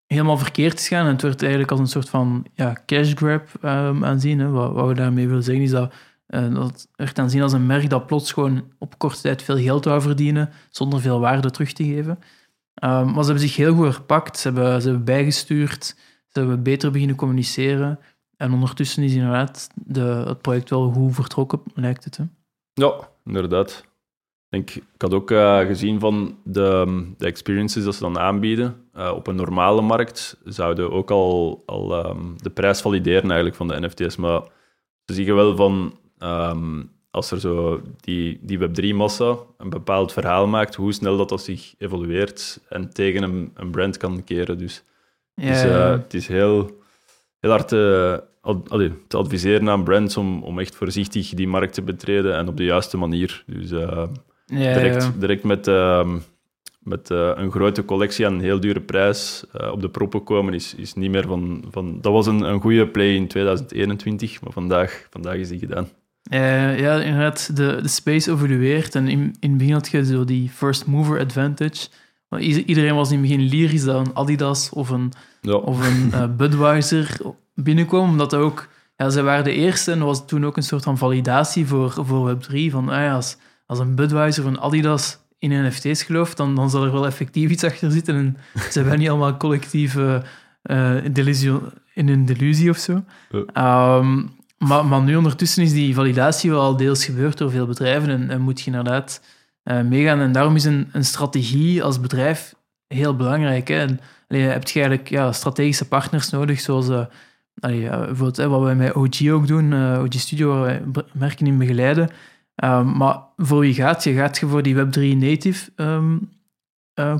[0.08, 1.06] helemaal verkeerd is gaan.
[1.06, 4.38] En het werd eigenlijk als een soort van ja, cash grab um, aanzien.
[4.38, 4.48] Hè.
[4.48, 5.92] Wat, wat we daarmee willen zeggen is dat
[6.28, 6.66] uh,
[6.96, 10.50] werd aanzien als een merk dat plots gewoon op korte tijd veel geld wou verdienen,
[10.70, 12.18] zonder veel waarde terug te geven.
[12.82, 15.84] Um, maar ze hebben zich heel goed herpakt, ze hebben, ze hebben bijgestuurd,
[16.26, 17.98] ze hebben beter beginnen communiceren.
[18.36, 22.16] En ondertussen is inderdaad de, het project wel goed vertrokken, lijkt het.
[22.16, 22.24] Hè?
[22.72, 23.84] Ja, inderdaad.
[24.50, 28.87] Ik, had ook uh, gezien van de, de experiences dat ze dan aanbieden.
[28.98, 33.68] Uh, op een normale markt zouden ook al, al um, de prijs valideren eigenlijk van
[33.68, 34.16] de NFT's.
[34.16, 34.40] Maar
[35.04, 40.74] ze zeggen wel van Um, als er zo die, die Web3-massa een bepaald verhaal maakt,
[40.74, 44.58] hoe snel dat, dat zich evolueert en tegen een, een brand kan keren.
[44.58, 44.84] Dus
[45.34, 46.80] ja, het, is, uh, het is heel,
[47.40, 48.24] heel hard te,
[48.68, 52.56] allee, te adviseren aan brands om, om echt voorzichtig die markt te betreden en op
[52.56, 53.44] de juiste manier.
[53.46, 54.06] Dus uh,
[54.46, 56.14] direct, direct met, uh,
[56.78, 60.74] met uh, een grote collectie aan een heel dure prijs op de proppen komen is,
[60.74, 61.64] is niet meer van...
[61.70, 65.88] van dat was een, een goede play in 2021, maar vandaag, vandaag is die gedaan.
[66.30, 68.94] Uh, ja, inderdaad, de, de space evolueert.
[68.94, 71.88] En in, in het begin had je zo die first mover advantage.
[72.28, 75.54] Maar iedereen was in het begin lyrisch dat een Adidas of een, ja.
[75.54, 77.16] of een Budweiser
[77.54, 78.08] binnenkwam.
[78.08, 81.66] Omdat ook, ja, zij waren de eerste en was toen ook een soort van validatie
[81.66, 82.70] voor, voor Web3.
[82.70, 83.36] Van ah ja, als,
[83.66, 87.50] als een Budweiser of een Adidas in NFT's gelooft, dan, dan zal er wel effectief
[87.50, 88.14] iets achter zitten.
[88.14, 91.04] En ze zijn niet allemaal collectief uh,
[91.94, 93.04] in een delusie of zo.
[93.54, 98.10] Um, maar, maar nu ondertussen is die validatie wel al deels gebeurd door veel bedrijven
[98.10, 99.20] en, en moet je inderdaad
[99.64, 100.20] uh, meegaan.
[100.20, 102.54] En daarom is een, een strategie als bedrijf
[102.86, 103.68] heel belangrijk.
[103.68, 103.78] Hè?
[103.78, 107.04] En, allee, je hebt eigenlijk ja, strategische partners nodig, zoals uh,
[107.60, 111.46] allee, uh, bijvoorbeeld hè, wat wij met OG ook doen, OG Studio, waar wij merken
[111.46, 112.10] in begeleiden.
[112.58, 114.12] Ehm, maar voor wie gaat je?
[114.12, 116.30] Gaat je voor die Web3 native um,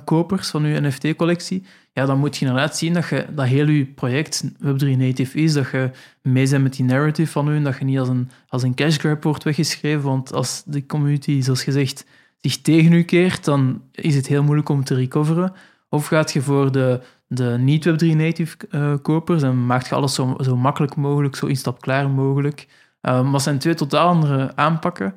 [0.05, 1.65] kopers van je NFT-collectie?
[1.99, 5.53] ja, dan moet je inderdaad zien dat, je, dat heel je project Web3 native is,
[5.53, 5.91] dat je
[6.23, 8.99] mee bent met die narrative van u dat je niet als een, als een cash
[8.99, 12.05] grab wordt weggeschreven, want als de community, zoals gezegd,
[12.37, 15.53] zich tegen u keert, dan is het heel moeilijk om te recoveren.
[15.89, 20.37] Of gaat je voor de, de niet-Web3 native uh, kopers en maakt je alles zo,
[20.41, 22.67] zo makkelijk mogelijk, zo instapklaar mogelijk.
[23.03, 25.15] Uh, maar het zijn twee totaal andere aanpakken.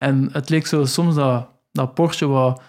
[0.00, 2.62] En het leek zo soms dat dat Porsche wat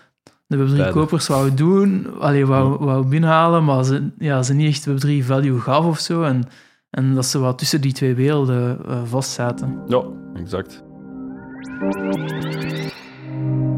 [0.48, 5.26] de Web3-kopers wou doen, allee, wou, wou binnenhalen, maar ze, ja, ze niet echt Web3
[5.26, 6.24] value gaf of zo.
[6.24, 6.44] En,
[6.90, 9.80] en dat ze wat tussen die twee werelden uh, vastzaten.
[9.88, 10.84] Ja, exact.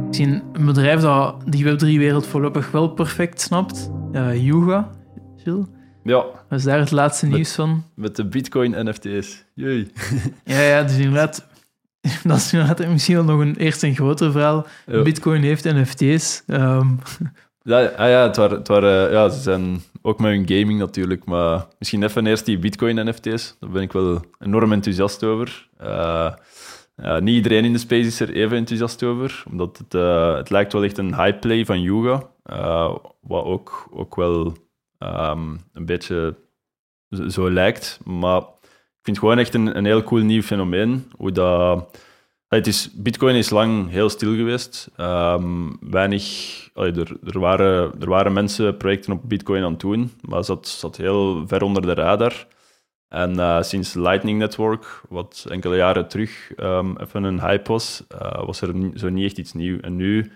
[0.08, 3.92] Misschien een bedrijf dat die Web3-wereld voorlopig wel perfect snapt.
[4.12, 4.89] Uh, Yuga,
[5.38, 5.66] Gilles.
[6.04, 6.26] Ja.
[6.50, 7.84] Wat is daar het laatste met, nieuws van?
[7.96, 9.46] Met de Bitcoin NFT's.
[9.54, 9.92] Jee.
[10.44, 11.52] ja, ja, dus inderdaad...
[12.24, 14.68] Dat is inderdaad misschien wel nog een eerst een groter verhaal.
[14.86, 16.44] Bitcoin heeft NFT's.
[16.48, 17.00] Um.
[17.66, 21.26] Ja, ah ja, het waren, het waren, ja, ze zijn ook met hun gaming natuurlijk,
[21.26, 23.56] maar misschien even eerst die Bitcoin NFT's.
[23.60, 25.68] Daar ben ik wel enorm enthousiast over.
[25.82, 26.32] Uh,
[26.96, 30.50] uh, niet iedereen in de space is er even enthousiast over, omdat het, uh, het
[30.50, 34.54] lijkt wel echt een hype play van Yuga, uh, wat ook, ook wel
[35.00, 36.36] um, een beetje
[37.28, 38.00] zo lijkt.
[38.04, 38.42] Maar
[39.04, 41.12] vind het gewoon echt een, een heel cool nieuw fenomeen.
[41.18, 42.00] Hoe dat,
[42.48, 44.89] het is, Bitcoin is lang heel stil geweest.
[44.98, 46.24] Um, weinig,
[46.74, 50.98] er, er, waren, er waren mensen projecten op Bitcoin aan het doen, maar zat, zat
[50.98, 52.48] heel ver onder de radar.
[53.08, 58.46] En uh, sinds Lightning Network, wat enkele jaren terug um, even een hype was, uh,
[58.46, 59.80] was er zo niet echt iets nieuws.
[59.82, 60.32] En nu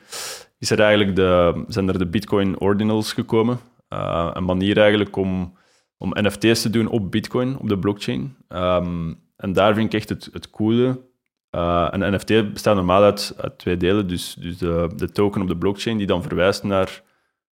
[0.60, 3.60] is er eigenlijk de, zijn er de Bitcoin Ordinals gekomen.
[3.90, 5.58] Uh, een manier eigenlijk om,
[5.98, 8.36] om NFT's te doen op Bitcoin, op de blockchain.
[8.50, 11.02] Um, en daar vind ik echt het, het coole.
[11.50, 14.08] een NFT bestaat normaal uit, uit twee delen.
[14.08, 17.04] Dus, dus de, de token op de blockchain die dan verwijst naar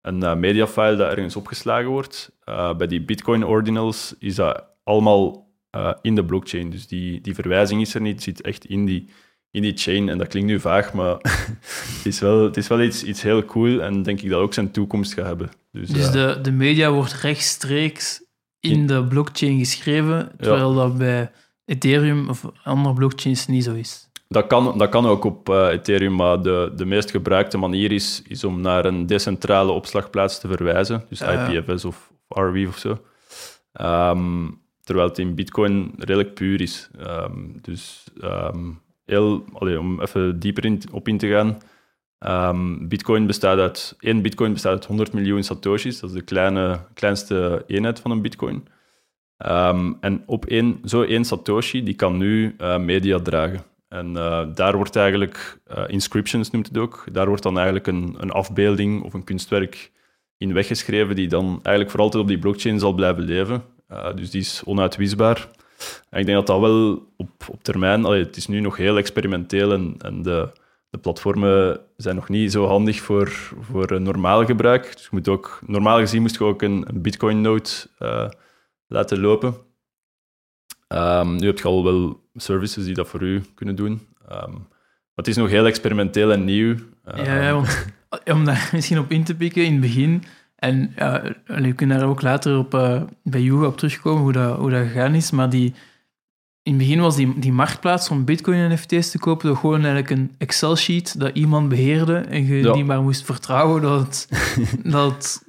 [0.02, 2.32] een mediafile dat ergens opgeslagen wordt.
[2.78, 5.48] bij die Bitcoin Ordinals is dat allemaal
[5.78, 6.70] uh, in de blockchain.
[6.70, 9.10] Dus die, die verwijzing is er niet, het zit echt in die,
[9.52, 10.10] in die chain.
[10.10, 11.18] En dat klinkt nu vaag, maar
[11.98, 14.54] het is wel, het is wel iets, iets heel cool en denk ik dat ook
[14.54, 15.50] zijn toekomst gaat hebben.
[15.72, 18.26] Dus, dus de, de media wordt rechtstreeks
[18.72, 21.32] in de blockchain geschreven, terwijl dat bij
[21.66, 24.10] Ethereum of andere blockchains niet zo is.
[24.28, 28.22] Dat kan, dat kan ook op uh, Ethereum, maar de, de meest gebruikte manier is,
[28.28, 31.04] is om naar een decentrale opslagplaats te verwijzen.
[31.10, 32.98] Dus IPFS of, RW of zo.
[33.82, 36.90] Um, terwijl het in Bitcoin redelijk puur is.
[37.08, 41.58] Um, dus um, heel, allee, om even dieper in, op in te gaan.
[42.20, 46.00] Um, Bitcoin bestaat uit, één Bitcoin bestaat uit 100 miljoen Satoshis.
[46.00, 48.68] Dat is de kleine, kleinste eenheid van een Bitcoin.
[50.00, 53.64] en op één, zo één Satoshi die kan nu uh, media dragen.
[53.88, 58.16] En uh, daar wordt eigenlijk, uh, inscriptions noemt het ook, daar wordt dan eigenlijk een,
[58.18, 59.92] een afbeelding of een kunstwerk
[60.38, 63.64] in weggeschreven die dan eigenlijk voor altijd op die blockchain zal blijven leven.
[64.16, 65.48] Dus die is onuitwisbaar.
[66.10, 68.06] En ik denk dat dat wel op, op termijn...
[68.06, 70.52] Allee, het is nu nog heel experimenteel en, en de,
[70.90, 74.94] de platformen zijn nog niet zo handig voor, voor normaal gebruik.
[74.94, 77.70] Dus je moet ook, normaal gezien moest je ook een, Bitcoin-node
[78.00, 78.30] uh,
[78.88, 79.56] laten lopen.
[80.88, 83.92] Um, nu heb je al wel services die dat voor u kunnen doen.
[84.32, 84.68] Um,
[85.18, 86.76] maar het is nog heel experimenteel en nieuw.
[87.06, 87.88] Uh, ja, want
[88.34, 90.24] om daar misschien op in te pikken, in het begin
[90.58, 94.58] en ja, je kunt daar ook later op, uh, bij Yuga op terugkomen hoe dat,
[94.58, 95.32] hoe dat gegaan is.
[95.32, 95.74] Maar die,
[96.68, 99.86] in het begin was die, die marktplaats om Bitcoin en NFT's te kopen toch gewoon
[99.86, 104.30] eigenlijk een Excel-sheet dat iemand beheerde en je die maar moest vertrouwen dat het,
[104.94, 105.44] dat het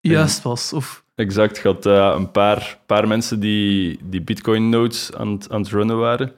[0.00, 0.72] juist was.
[0.72, 1.04] Of...
[1.14, 1.56] Exact.
[1.56, 6.32] Je had uh, een paar, paar mensen die, die Bitcoin-nodes aan, aan het runnen waren.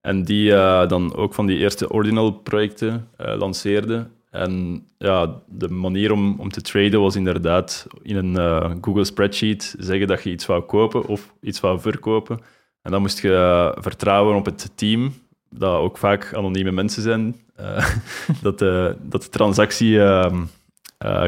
[0.00, 4.10] En die uh, dan ook van die eerste ordinal-projecten lanceerden.
[4.30, 9.74] En ja, de manier om, om te traden was inderdaad in een uh, Google spreadsheet
[9.78, 12.40] zeggen dat je iets wou kopen of iets wou verkopen.
[12.84, 15.14] En dan moest je uh, vertrouwen op het team,
[15.50, 17.86] dat ook vaak anonieme mensen zijn, uh,
[18.42, 20.42] dat, de, dat de transactie ehm,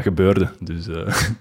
[0.01, 0.49] gebeurde.
[0.59, 0.87] Dus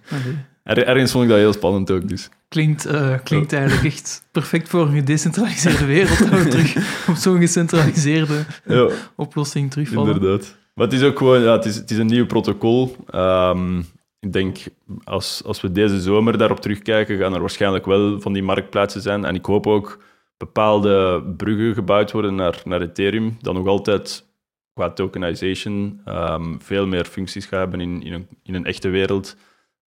[0.62, 2.08] er, ergens vond ik dat heel spannend ook.
[2.08, 2.28] Dus.
[2.48, 2.88] Klinkt,
[3.22, 8.88] klinkt eigenlijk echt perfect voor een gedecentraliseerde wereld, dat we terug op zo'n gecentraliseerde ja,
[9.16, 10.14] oplossing terugvallen.
[10.14, 10.56] Inderdaad.
[10.74, 12.96] Maar het is ook gewoon, ja, het is, het is een nieuw protocol.
[13.14, 13.86] Um,
[14.26, 14.58] ik denk,
[15.04, 19.24] als, als we deze zomer daarop terugkijken, gaan er waarschijnlijk wel van die marktplaatsen zijn.
[19.24, 20.02] En ik hoop ook
[20.36, 24.26] bepaalde bruggen gebouwd worden naar, naar Ethereum, dat nog altijd
[24.72, 28.02] qua tokenization um, veel meer functies gaat hebben in,
[28.42, 29.36] in, een, echte wereld.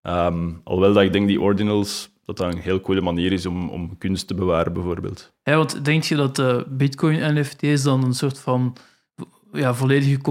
[0.02, 3.70] Um, alhoewel dat ik denk die ordinals, dat dat een heel coole manier is om,
[3.70, 5.34] om kunst te bewaren, bijvoorbeeld.
[5.44, 8.76] Ja, want denk je dat de Bitcoin-NFT's dan een soort van
[9.52, 10.22] ja, volledige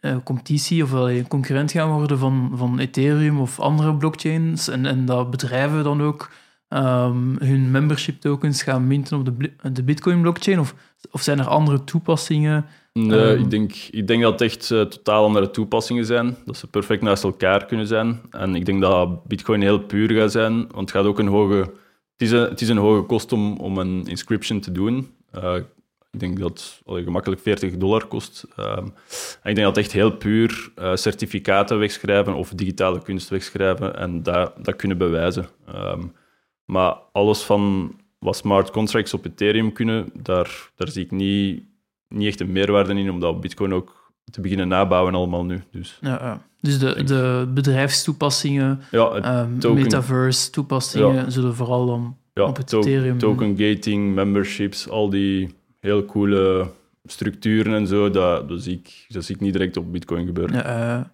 [0.00, 4.68] uh, competitie of een concurrent gaan worden van, van Ethereum of andere blockchains.
[4.68, 6.30] En, en dat bedrijven dan ook
[6.68, 10.60] um, hun membership tokens gaan minten op de, de Bitcoin-blockchain?
[10.60, 10.74] Of,
[11.10, 12.66] of zijn er andere toepassingen?
[12.92, 16.36] Nee, um, ik, denk, ik denk dat het echt uh, totaal andere toepassingen zijn.
[16.44, 18.20] Dat ze perfect naast elkaar kunnen zijn.
[18.30, 21.72] En ik denk dat Bitcoin heel puur gaat zijn, want het gaat ook een hoge...
[22.16, 25.08] Het is een, het is een hoge kost om, om een inscription te doen.
[25.34, 25.54] Uh,
[26.10, 28.46] Ik denk dat het gemakkelijk 40 dollar kost.
[28.56, 28.84] Ehm,
[29.42, 34.22] en ik denk dat echt heel puur uh, certificaten wegschrijven of digitale kunst wegschrijven en
[34.22, 35.46] dat, dat kunnen bewijzen.
[35.66, 36.02] Ehm,
[36.64, 41.62] maar alles van wat smart contracts op Ethereum kunnen, daar, daar zie ik niet,
[42.08, 45.62] niet echt een meerwaarde in, omdat Bitcoin ook te beginnen nabouwen allemaal nu.
[45.70, 46.42] Dus, ja, ja.
[46.60, 53.18] dus de, de bedrijfstoepassingen, ja, um, metaverse-toepassingen zullen vooral dan op het Ethereum...
[53.18, 56.70] Token gating, memberships, al die heel coole
[57.04, 60.54] structuren en zo, dat, dat, zie ik, dat zie ik niet direct op Bitcoin gebeuren.
[60.54, 61.04] Ja, uh,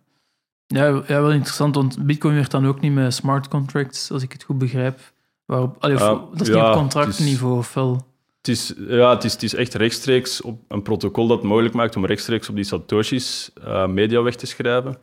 [0.66, 4.33] ja, ja, wel interessant, want Bitcoin werkt dan ook niet met smart contracts, als ik
[4.33, 5.00] het goed begrijp.
[5.44, 8.07] Waarop, allee, dat is niet op contractniveau of wel?
[8.37, 11.74] Het is, ja, het is, het is echt rechtstreeks op een protocol dat het mogelijk
[11.74, 14.98] maakt om rechtstreeks op die satoshis uh, media weg te schrijven.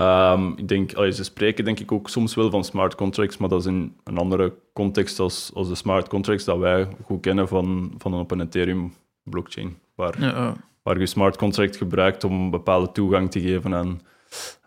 [0.00, 3.48] Um, ik denk, allee, ze spreken denk ik ook soms wel van smart contracts, maar
[3.48, 7.48] dat is in een andere context als, als de smart contracts dat wij goed kennen
[7.48, 12.92] van, van op een Ethereum blockchain, waar, ja, waar je smart contract gebruikt om bepaalde
[12.92, 14.00] toegang te geven aan,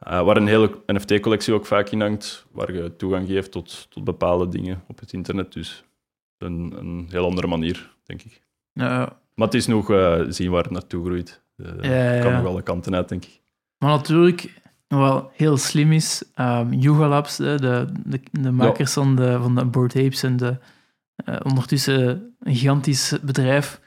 [0.07, 4.03] uh, waar een hele NFT-collectie ook vaak in hangt, waar je toegang geeft tot, tot
[4.03, 5.53] bepaalde dingen op het internet.
[5.53, 5.83] Dus
[6.37, 8.41] een, een heel andere manier, denk ik.
[8.73, 11.43] Ja, maar het is nog uh, zien waar het naartoe groeit.
[11.55, 13.41] Uh, ja, kan nog alle kanten uit, denk ik.
[13.77, 14.61] Maar natuurlijk,
[14.97, 17.57] wel heel slim is, um, Yuga Labs, de,
[18.05, 20.57] de, de makers van, de, van de Board Apes en de,
[21.25, 23.79] uh, ondertussen een gigantisch bedrijf,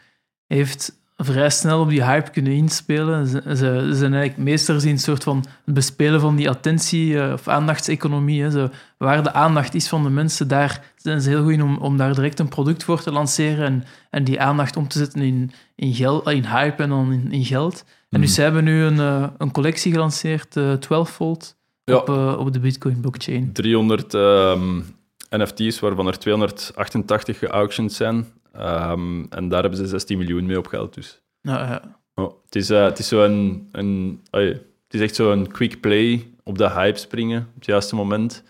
[0.47, 3.27] heeft vrij snel op die hype kunnen inspelen.
[3.27, 7.33] Ze, ze, zijn eigenlijk meesters in een soort van het bespelen van die attentie- uh,
[7.33, 8.43] of aandachtseconomie.
[8.43, 8.51] Hè.
[8.51, 11.77] Ze, waar de aandacht is van de mensen, daar zijn ze heel goed in om,
[11.77, 15.21] om daar direct een product voor te lanceren en, en die aandacht om te zetten
[15.21, 17.85] in, in, geld, in hype en dan in, in geld.
[18.12, 21.96] En dus ze hebben nu een, uh, een collectie gelanceerd, uh, 12 volt, ja.
[21.96, 23.53] op, uh, op de Bitcoin blockchain.
[23.53, 24.85] 300 um,
[25.31, 28.27] NFT's, waarvan er 288 geauctioned zijn.
[28.57, 30.94] Um, en daar hebben ze 16 miljoen mee opgehaald.
[30.94, 31.22] Dus.
[31.40, 32.01] Ja, ja.
[32.14, 35.81] Oh, het, is, uh, het is zo een, een oh, het is echt zo'n quick
[35.81, 38.44] play op de hype springen op het juiste moment.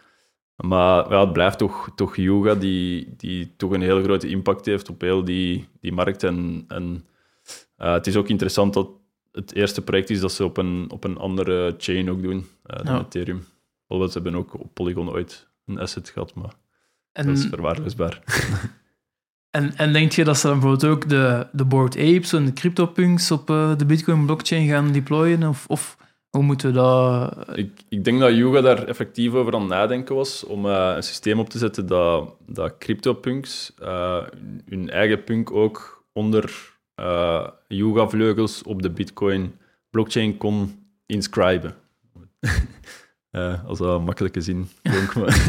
[0.56, 4.88] Maar ja, het blijft toch, toch Yuga die, die toch een hele grote impact heeft
[4.88, 6.22] op heel die, die markt.
[6.22, 7.06] En, en
[7.78, 8.88] uh, het is ook interessant dat
[9.32, 12.84] het eerste project is dat ze op een, op een andere chain ook doen uh,
[12.84, 13.00] dan ja.
[13.00, 13.44] Ethereum.
[13.86, 16.54] Alhoewel ze hebben ook op Polygon ooit een asset gehad, maar
[17.12, 18.22] en, dat is verwaarloosbaar.
[19.50, 22.52] en, en denk je dat ze dan bijvoorbeeld ook de, de Board Apes en de
[22.52, 25.48] CryptoPunks op uh, de Bitcoin blockchain gaan deployen?
[25.48, 25.96] Of, of
[26.30, 27.58] hoe moeten we dat...
[27.58, 31.02] Ik, ik denk dat Yuga daar effectief over aan het nadenken was om uh, een
[31.02, 33.74] systeem op te zetten dat, dat CryptoPunks
[34.64, 39.58] hun eigen punk ook onder uh, Yuga-vleugels op de Bitcoin
[39.90, 41.74] blockchain kon inscriben.
[43.30, 45.14] uh, als een makkelijke zin klonk.
[45.20, 45.48] maar,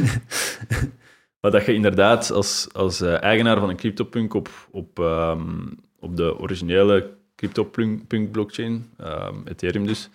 [1.41, 6.17] maar dat je inderdaad als, als uh, eigenaar van een CryptoPunk op, op, um, op
[6.17, 10.09] de originele CryptoPunk blockchain, um, Ethereum dus,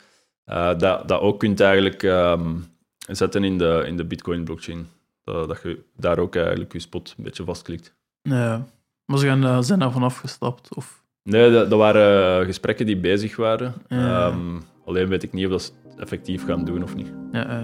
[0.44, 2.64] dat, dat ook kunt eigenlijk um,
[3.06, 4.88] zetten in de, in de Bitcoin blockchain.
[5.24, 7.94] Dat, dat je daar ook eigenlijk je spot een beetje vastklikt.
[8.22, 8.66] Ja,
[9.04, 10.74] maar ze gaan, zijn daar vanaf gestapt?
[10.74, 11.02] Of?
[11.28, 13.74] Nee, dat, dat waren eh, gesprekken die bezig waren.
[13.88, 17.12] Um, alleen weet ik niet of dat ze het effectief gaan doen of niet.
[17.32, 17.58] Uh.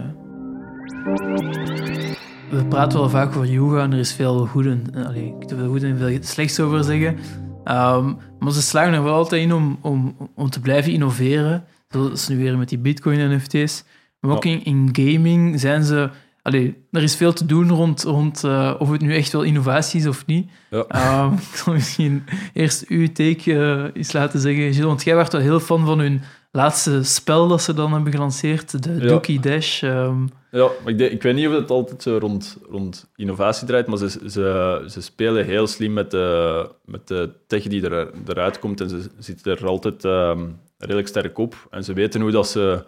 [2.50, 5.68] We praten wel vaak over yoga en er is veel goed en, allee, ik veel
[5.68, 7.16] goed en veel slechts over zeggen.
[7.64, 11.64] Um, maar ze slagen er wel altijd in om, om, om te blijven innoveren.
[11.88, 13.84] Zoals nu weer met die Bitcoin-NFT's.
[14.20, 16.10] Maar ook in, in gaming zijn ze
[16.44, 20.00] Allee, er is veel te doen rond, rond uh, of het nu echt wel innovatie
[20.00, 20.50] is of niet.
[20.70, 21.24] Ja.
[21.24, 25.32] Um, ik zal misschien eerst uw take uh, eens laten zeggen, Gilles, want jij werd
[25.32, 29.06] wel heel fan van hun laatste spel dat ze dan hebben gelanceerd, de ja.
[29.06, 29.82] Dookie Dash.
[29.82, 30.28] Um.
[30.50, 33.98] Ja, maar ik, ik weet niet of het altijd zo rond, rond innovatie draait, maar
[33.98, 38.80] ze, ze, ze spelen heel slim met de, met de tech die er, eruit komt
[38.80, 41.66] en ze zitten er altijd um, redelijk sterk op.
[41.70, 42.84] En ze weten hoe, dat ze,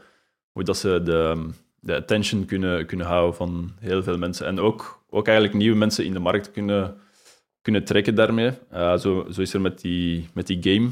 [0.53, 1.49] hoe dat ze de
[1.87, 4.47] de attention kunnen, kunnen houden van heel veel mensen.
[4.47, 6.95] En ook, ook eigenlijk nieuwe mensen in de markt kunnen,
[7.63, 8.51] kunnen trekken daarmee.
[8.73, 10.91] Uh, zo, zo is er met die, met die game,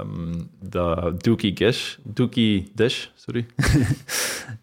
[0.00, 3.46] um, de Dookie Dash, Dookie Dash sorry.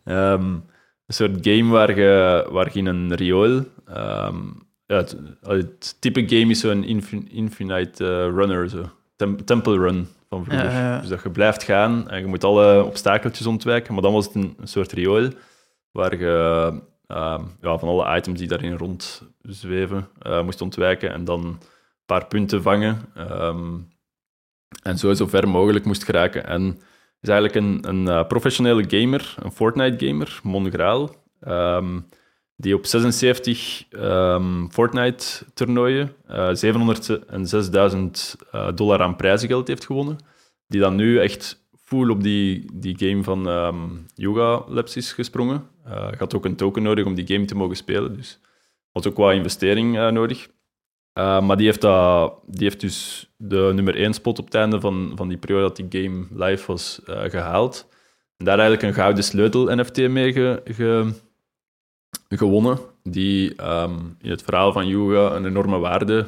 [0.05, 0.63] um,
[1.07, 3.63] een soort game waar je, waar je in een riool...
[3.97, 6.83] Um, ja, het, het, type game is zo'n
[7.29, 8.89] infinite uh, runner, zo.
[9.45, 10.69] temple run van vroeger.
[10.69, 10.99] Ja, ja.
[10.99, 14.35] Dus dat je blijft gaan en je moet alle obstakeltjes ontwijken, maar dan was het
[14.35, 15.29] een, een soort riool
[15.91, 16.71] waar je
[17.07, 21.57] uh, ja, van alle items die daarin rondzweven uh, moest ontwijken en dan een
[22.05, 23.11] paar punten vangen.
[23.17, 23.89] Um,
[24.83, 26.45] en zo zo ver mogelijk moest geraken.
[26.45, 26.79] En
[27.21, 31.15] is eigenlijk een, een uh, professionele gamer, een Fortnite-gamer, Mongraal,
[31.47, 32.05] um,
[32.55, 36.51] die op 76 ehm, Fortnite-toernooien uh,
[37.95, 40.17] 706.000 dollar aan prijzengeld heeft gewonnen.
[40.67, 41.60] Die dan nu echt
[41.91, 45.67] full op die, die game van um, Yoga Labs is gesprongen.
[45.87, 48.15] Uh, had ook een token nodig om die game te mogen spelen.
[48.15, 48.39] Dus
[48.91, 50.47] had ook qua investering uh, nodig.
[51.19, 54.79] Uh, maar die heeft, dat, die heeft dus de nummer 1 spot op het einde
[54.79, 57.87] van, van die periode dat die game live was gehaald.
[58.37, 61.13] En daar eigenlijk een gouden sleutel NFT mee ge, ge,
[62.27, 62.77] gewonnen.
[63.03, 66.27] Die um, in het verhaal van Yoga een enorme waarde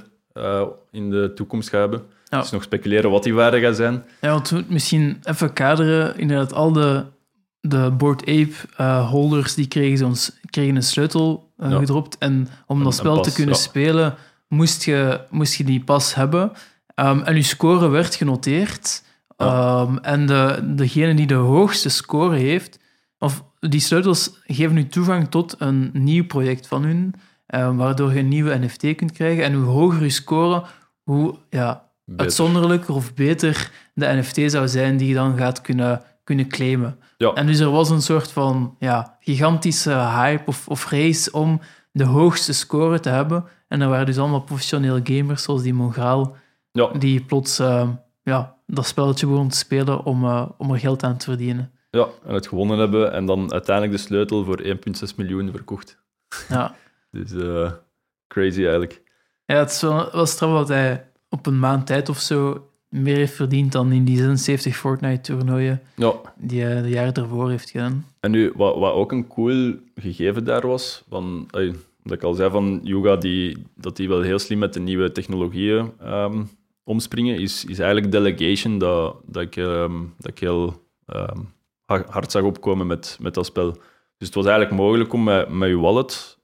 [0.92, 2.10] in de toekomst gaat hebben.
[2.34, 2.40] Ja.
[2.40, 4.04] Dus nog speculeren wat die waarde gaat zijn.
[4.22, 6.18] Ja, want we misschien even kaderen.
[6.18, 7.06] Inderdaad, al de,
[7.62, 11.78] de Board Ape uh, holders die kregen, ons, kregen een sleutel uh, ja.
[11.78, 12.18] gedropt.
[12.18, 13.62] En om een, dat spel pas, te kunnen ja.
[13.62, 14.16] spelen,
[14.48, 16.52] moest je, moest je die pas hebben.
[16.96, 19.04] Um, en je score werd genoteerd.
[19.38, 22.80] Um, en de, degene die de hoogste score heeft,
[23.18, 27.14] of die sleutels geven nu toegang tot een nieuw project van hun,
[27.48, 29.44] um, waardoor je een nieuwe NFT kunt krijgen.
[29.44, 30.64] En hoe hoger je score,
[31.04, 32.26] hoe ja, beter.
[32.26, 37.00] uitzonderlijker of beter de NFT zou zijn die je dan gaat kunnen, kunnen claimen.
[37.18, 37.34] Ja.
[37.34, 42.04] En dus er was een soort van ja, gigantische hype of, of race om de
[42.04, 43.46] hoogste score te hebben.
[43.68, 46.36] En er waren dus allemaal professionele gamers, zoals die Mongraal,
[46.72, 46.88] ja.
[46.88, 47.90] die plots uh,
[48.24, 51.72] ja, dat spelletje begonnen te spelen om, uh, om er geld aan te verdienen.
[51.90, 54.72] Ja, en het gewonnen hebben en dan uiteindelijk de sleutel voor 1,6
[55.16, 55.98] miljoen verkocht.
[56.50, 56.76] Ja.
[57.12, 57.72] dus uh,
[58.28, 59.02] crazy eigenlijk.
[59.46, 63.34] Ja, het wel, wel straf dat hij op een maand tijd of zo meer heeft
[63.34, 66.14] verdiend dan in die 76 Fortnite-toernooien ja.
[66.38, 68.06] die hij de jaren ervoor heeft gedaan.
[68.20, 71.48] En nu, wat, wat ook een cool gegeven daar was, van,
[72.04, 75.12] dat ik al zei van Yoga, die, dat die wel heel slim met de nieuwe
[75.12, 76.50] technologieën um,
[76.84, 81.54] omspringen, is, is eigenlijk delegation dat, dat, ik, um, dat ik heel um,
[81.86, 83.72] hard zag opkomen met, met dat spel.
[84.18, 86.38] Dus het was eigenlijk mogelijk om met, met je wallet,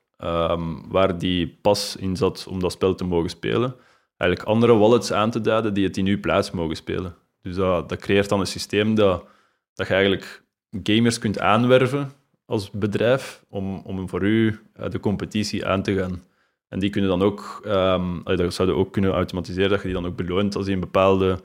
[0.88, 3.76] waar die pas in zat om dat spel te mogen spelen,
[4.20, 7.15] eigenlijk andere wallets aan te duiden die het in uw plaats mogen spelen.
[7.41, 9.26] Dus dat, dat creëert dan een systeem dat,
[9.74, 10.43] dat je eigenlijk
[10.84, 12.11] gamers kunt aanwerven
[12.45, 14.59] als bedrijf om, om voor u
[14.89, 16.24] de competitie aan te gaan.
[16.67, 20.05] En die kunnen dan ook, um, dat zouden ook kunnen automatiseren, dat je die dan
[20.05, 21.39] ook beloont als die een bepaalde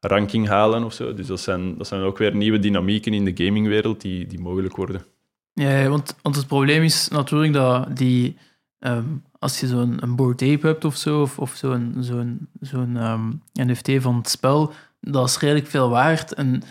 [0.00, 1.14] ranking halen of zo.
[1.14, 4.76] Dus dat zijn, dat zijn ook weer nieuwe dynamieken in de gamingwereld die, die mogelijk
[4.76, 5.04] worden.
[5.52, 8.36] Ja, want, want het probleem is natuurlijk dat die,
[8.78, 12.96] um, als je zo'n een board ape hebt of zo, of, of zo'n zo'n zo'n
[12.96, 16.34] um, NFT van het spel, dat is redelijk veel waard.
[16.34, 16.62] En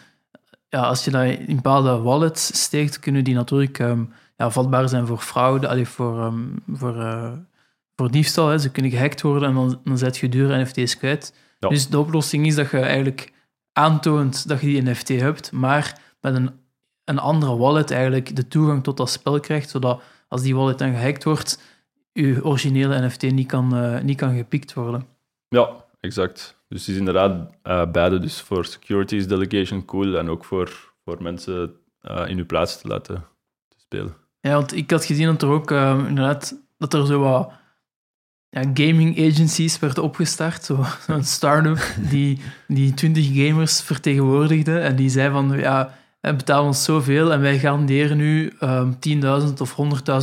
[0.69, 5.07] ja, als je dat in bepaalde wallets steekt, kunnen die natuurlijk um, ja, vatbaar zijn
[5.07, 7.31] voor fraude, allee, voor, um, voor, uh,
[7.95, 8.47] voor diefstal.
[8.47, 8.57] Hè.
[8.57, 11.33] Ze kunnen gehackt worden en dan, dan zet je dure NFT's kwijt.
[11.59, 11.69] Ja.
[11.69, 13.33] Dus de oplossing is dat je eigenlijk
[13.73, 16.51] aantoont dat je die NFT hebt, maar met een,
[17.03, 20.93] een andere wallet eigenlijk de toegang tot dat spel krijgt, zodat als die wallet dan
[20.93, 21.59] gehackt wordt,
[22.11, 25.05] je originele NFT niet kan, uh, niet kan gepikt worden.
[25.47, 26.57] Ja, exact.
[26.67, 28.19] Dus het is inderdaad uh, beide.
[28.19, 32.87] Dus voor securities delegation cool en ook voor, voor mensen uh, in uw plaats te
[32.87, 33.25] laten
[33.67, 34.15] te spelen.
[34.41, 37.51] Ja, want ik had gezien dat er ook inderdaad dat er zo wat
[38.49, 40.65] ja, gaming agencies werden opgestart.
[40.65, 44.79] Zo'n zo start-up die, die 20 gamers vertegenwoordigde.
[44.79, 49.75] En die zei van, ja, betalen ons zoveel en wij garanderen nu um, 10.000 of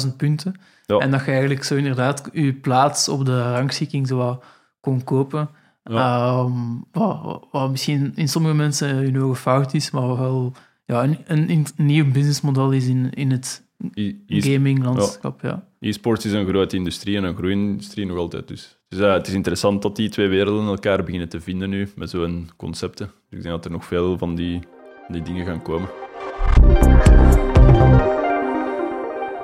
[0.07, 0.55] 100.000 punten.
[0.87, 0.99] Ja.
[0.99, 4.45] En dat je eigenlijk zo inderdaad je plaats op de rangschikking zo wat
[4.80, 5.49] kon kopen.
[5.84, 6.39] Ja.
[6.39, 10.53] Um, wat, wat misschien in sommige mensen hun ogen fout is, maar wel
[10.84, 13.64] ja, een, een, een nieuw businessmodel is in, in het
[14.26, 15.41] gaminglandschap.
[15.43, 15.66] Ja.
[15.80, 18.49] E-sports is een grote industrie en een groeiindustrie nog altijd.
[18.49, 21.89] Dus, dus ja, het is interessant dat die twee werelden elkaar beginnen te vinden nu
[21.97, 23.07] met zo'n concepten.
[23.07, 24.61] Dus ik denk dat er nog veel van die,
[25.09, 25.89] die dingen gaan komen.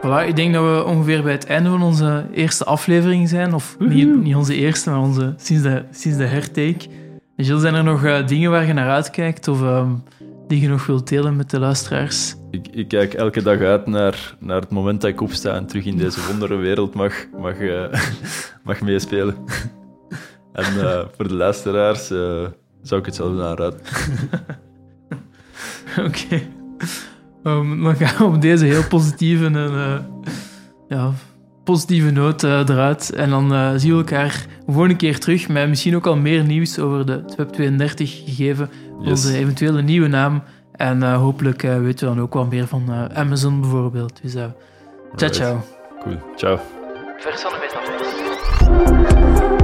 [0.03, 3.55] Voilà, ik denk dat we ongeveer bij het einde van onze eerste aflevering zijn.
[3.55, 6.88] Of niet, niet onze eerste, maar onze, sinds, de, sinds de hertake.
[7.36, 10.03] Gilles, zijn er nog uh, dingen waar je naar uitkijkt of um,
[10.48, 12.34] die je nog wilt delen met de luisteraars?
[12.50, 15.84] Ik, ik, kijk elke dag uit naar, naar het moment dat ik opsta en terug
[15.84, 17.84] in deze wondere wereld mag, mag, uh,
[18.64, 19.36] mag meespelen.
[20.53, 22.07] en uh, voor de luisteraars
[22.82, 23.80] zou ik hetzelfde aanraden.
[25.98, 26.07] Oké.
[26.07, 26.48] Okay.
[27.45, 29.95] Um, dan gaan we op deze heel positieve en uh,
[30.88, 31.11] ja,
[31.64, 33.12] positieve noot uh, eruit.
[33.12, 36.78] En dan uh, zien we elkaar volgende keer terug met misschien ook al meer nieuws
[36.78, 38.70] over de Web 32 gegeven.
[39.01, 39.11] Yes.
[39.11, 40.43] Onze eventuele nieuwe naam.
[40.72, 44.22] En hopelijk weten we dan ook wel meer van Amazon bijvoorbeeld.
[44.22, 44.32] Dus
[45.16, 45.61] ciao, ciao.
[46.03, 46.61] Cool, ciao.
[47.18, 49.62] Versane metaverse.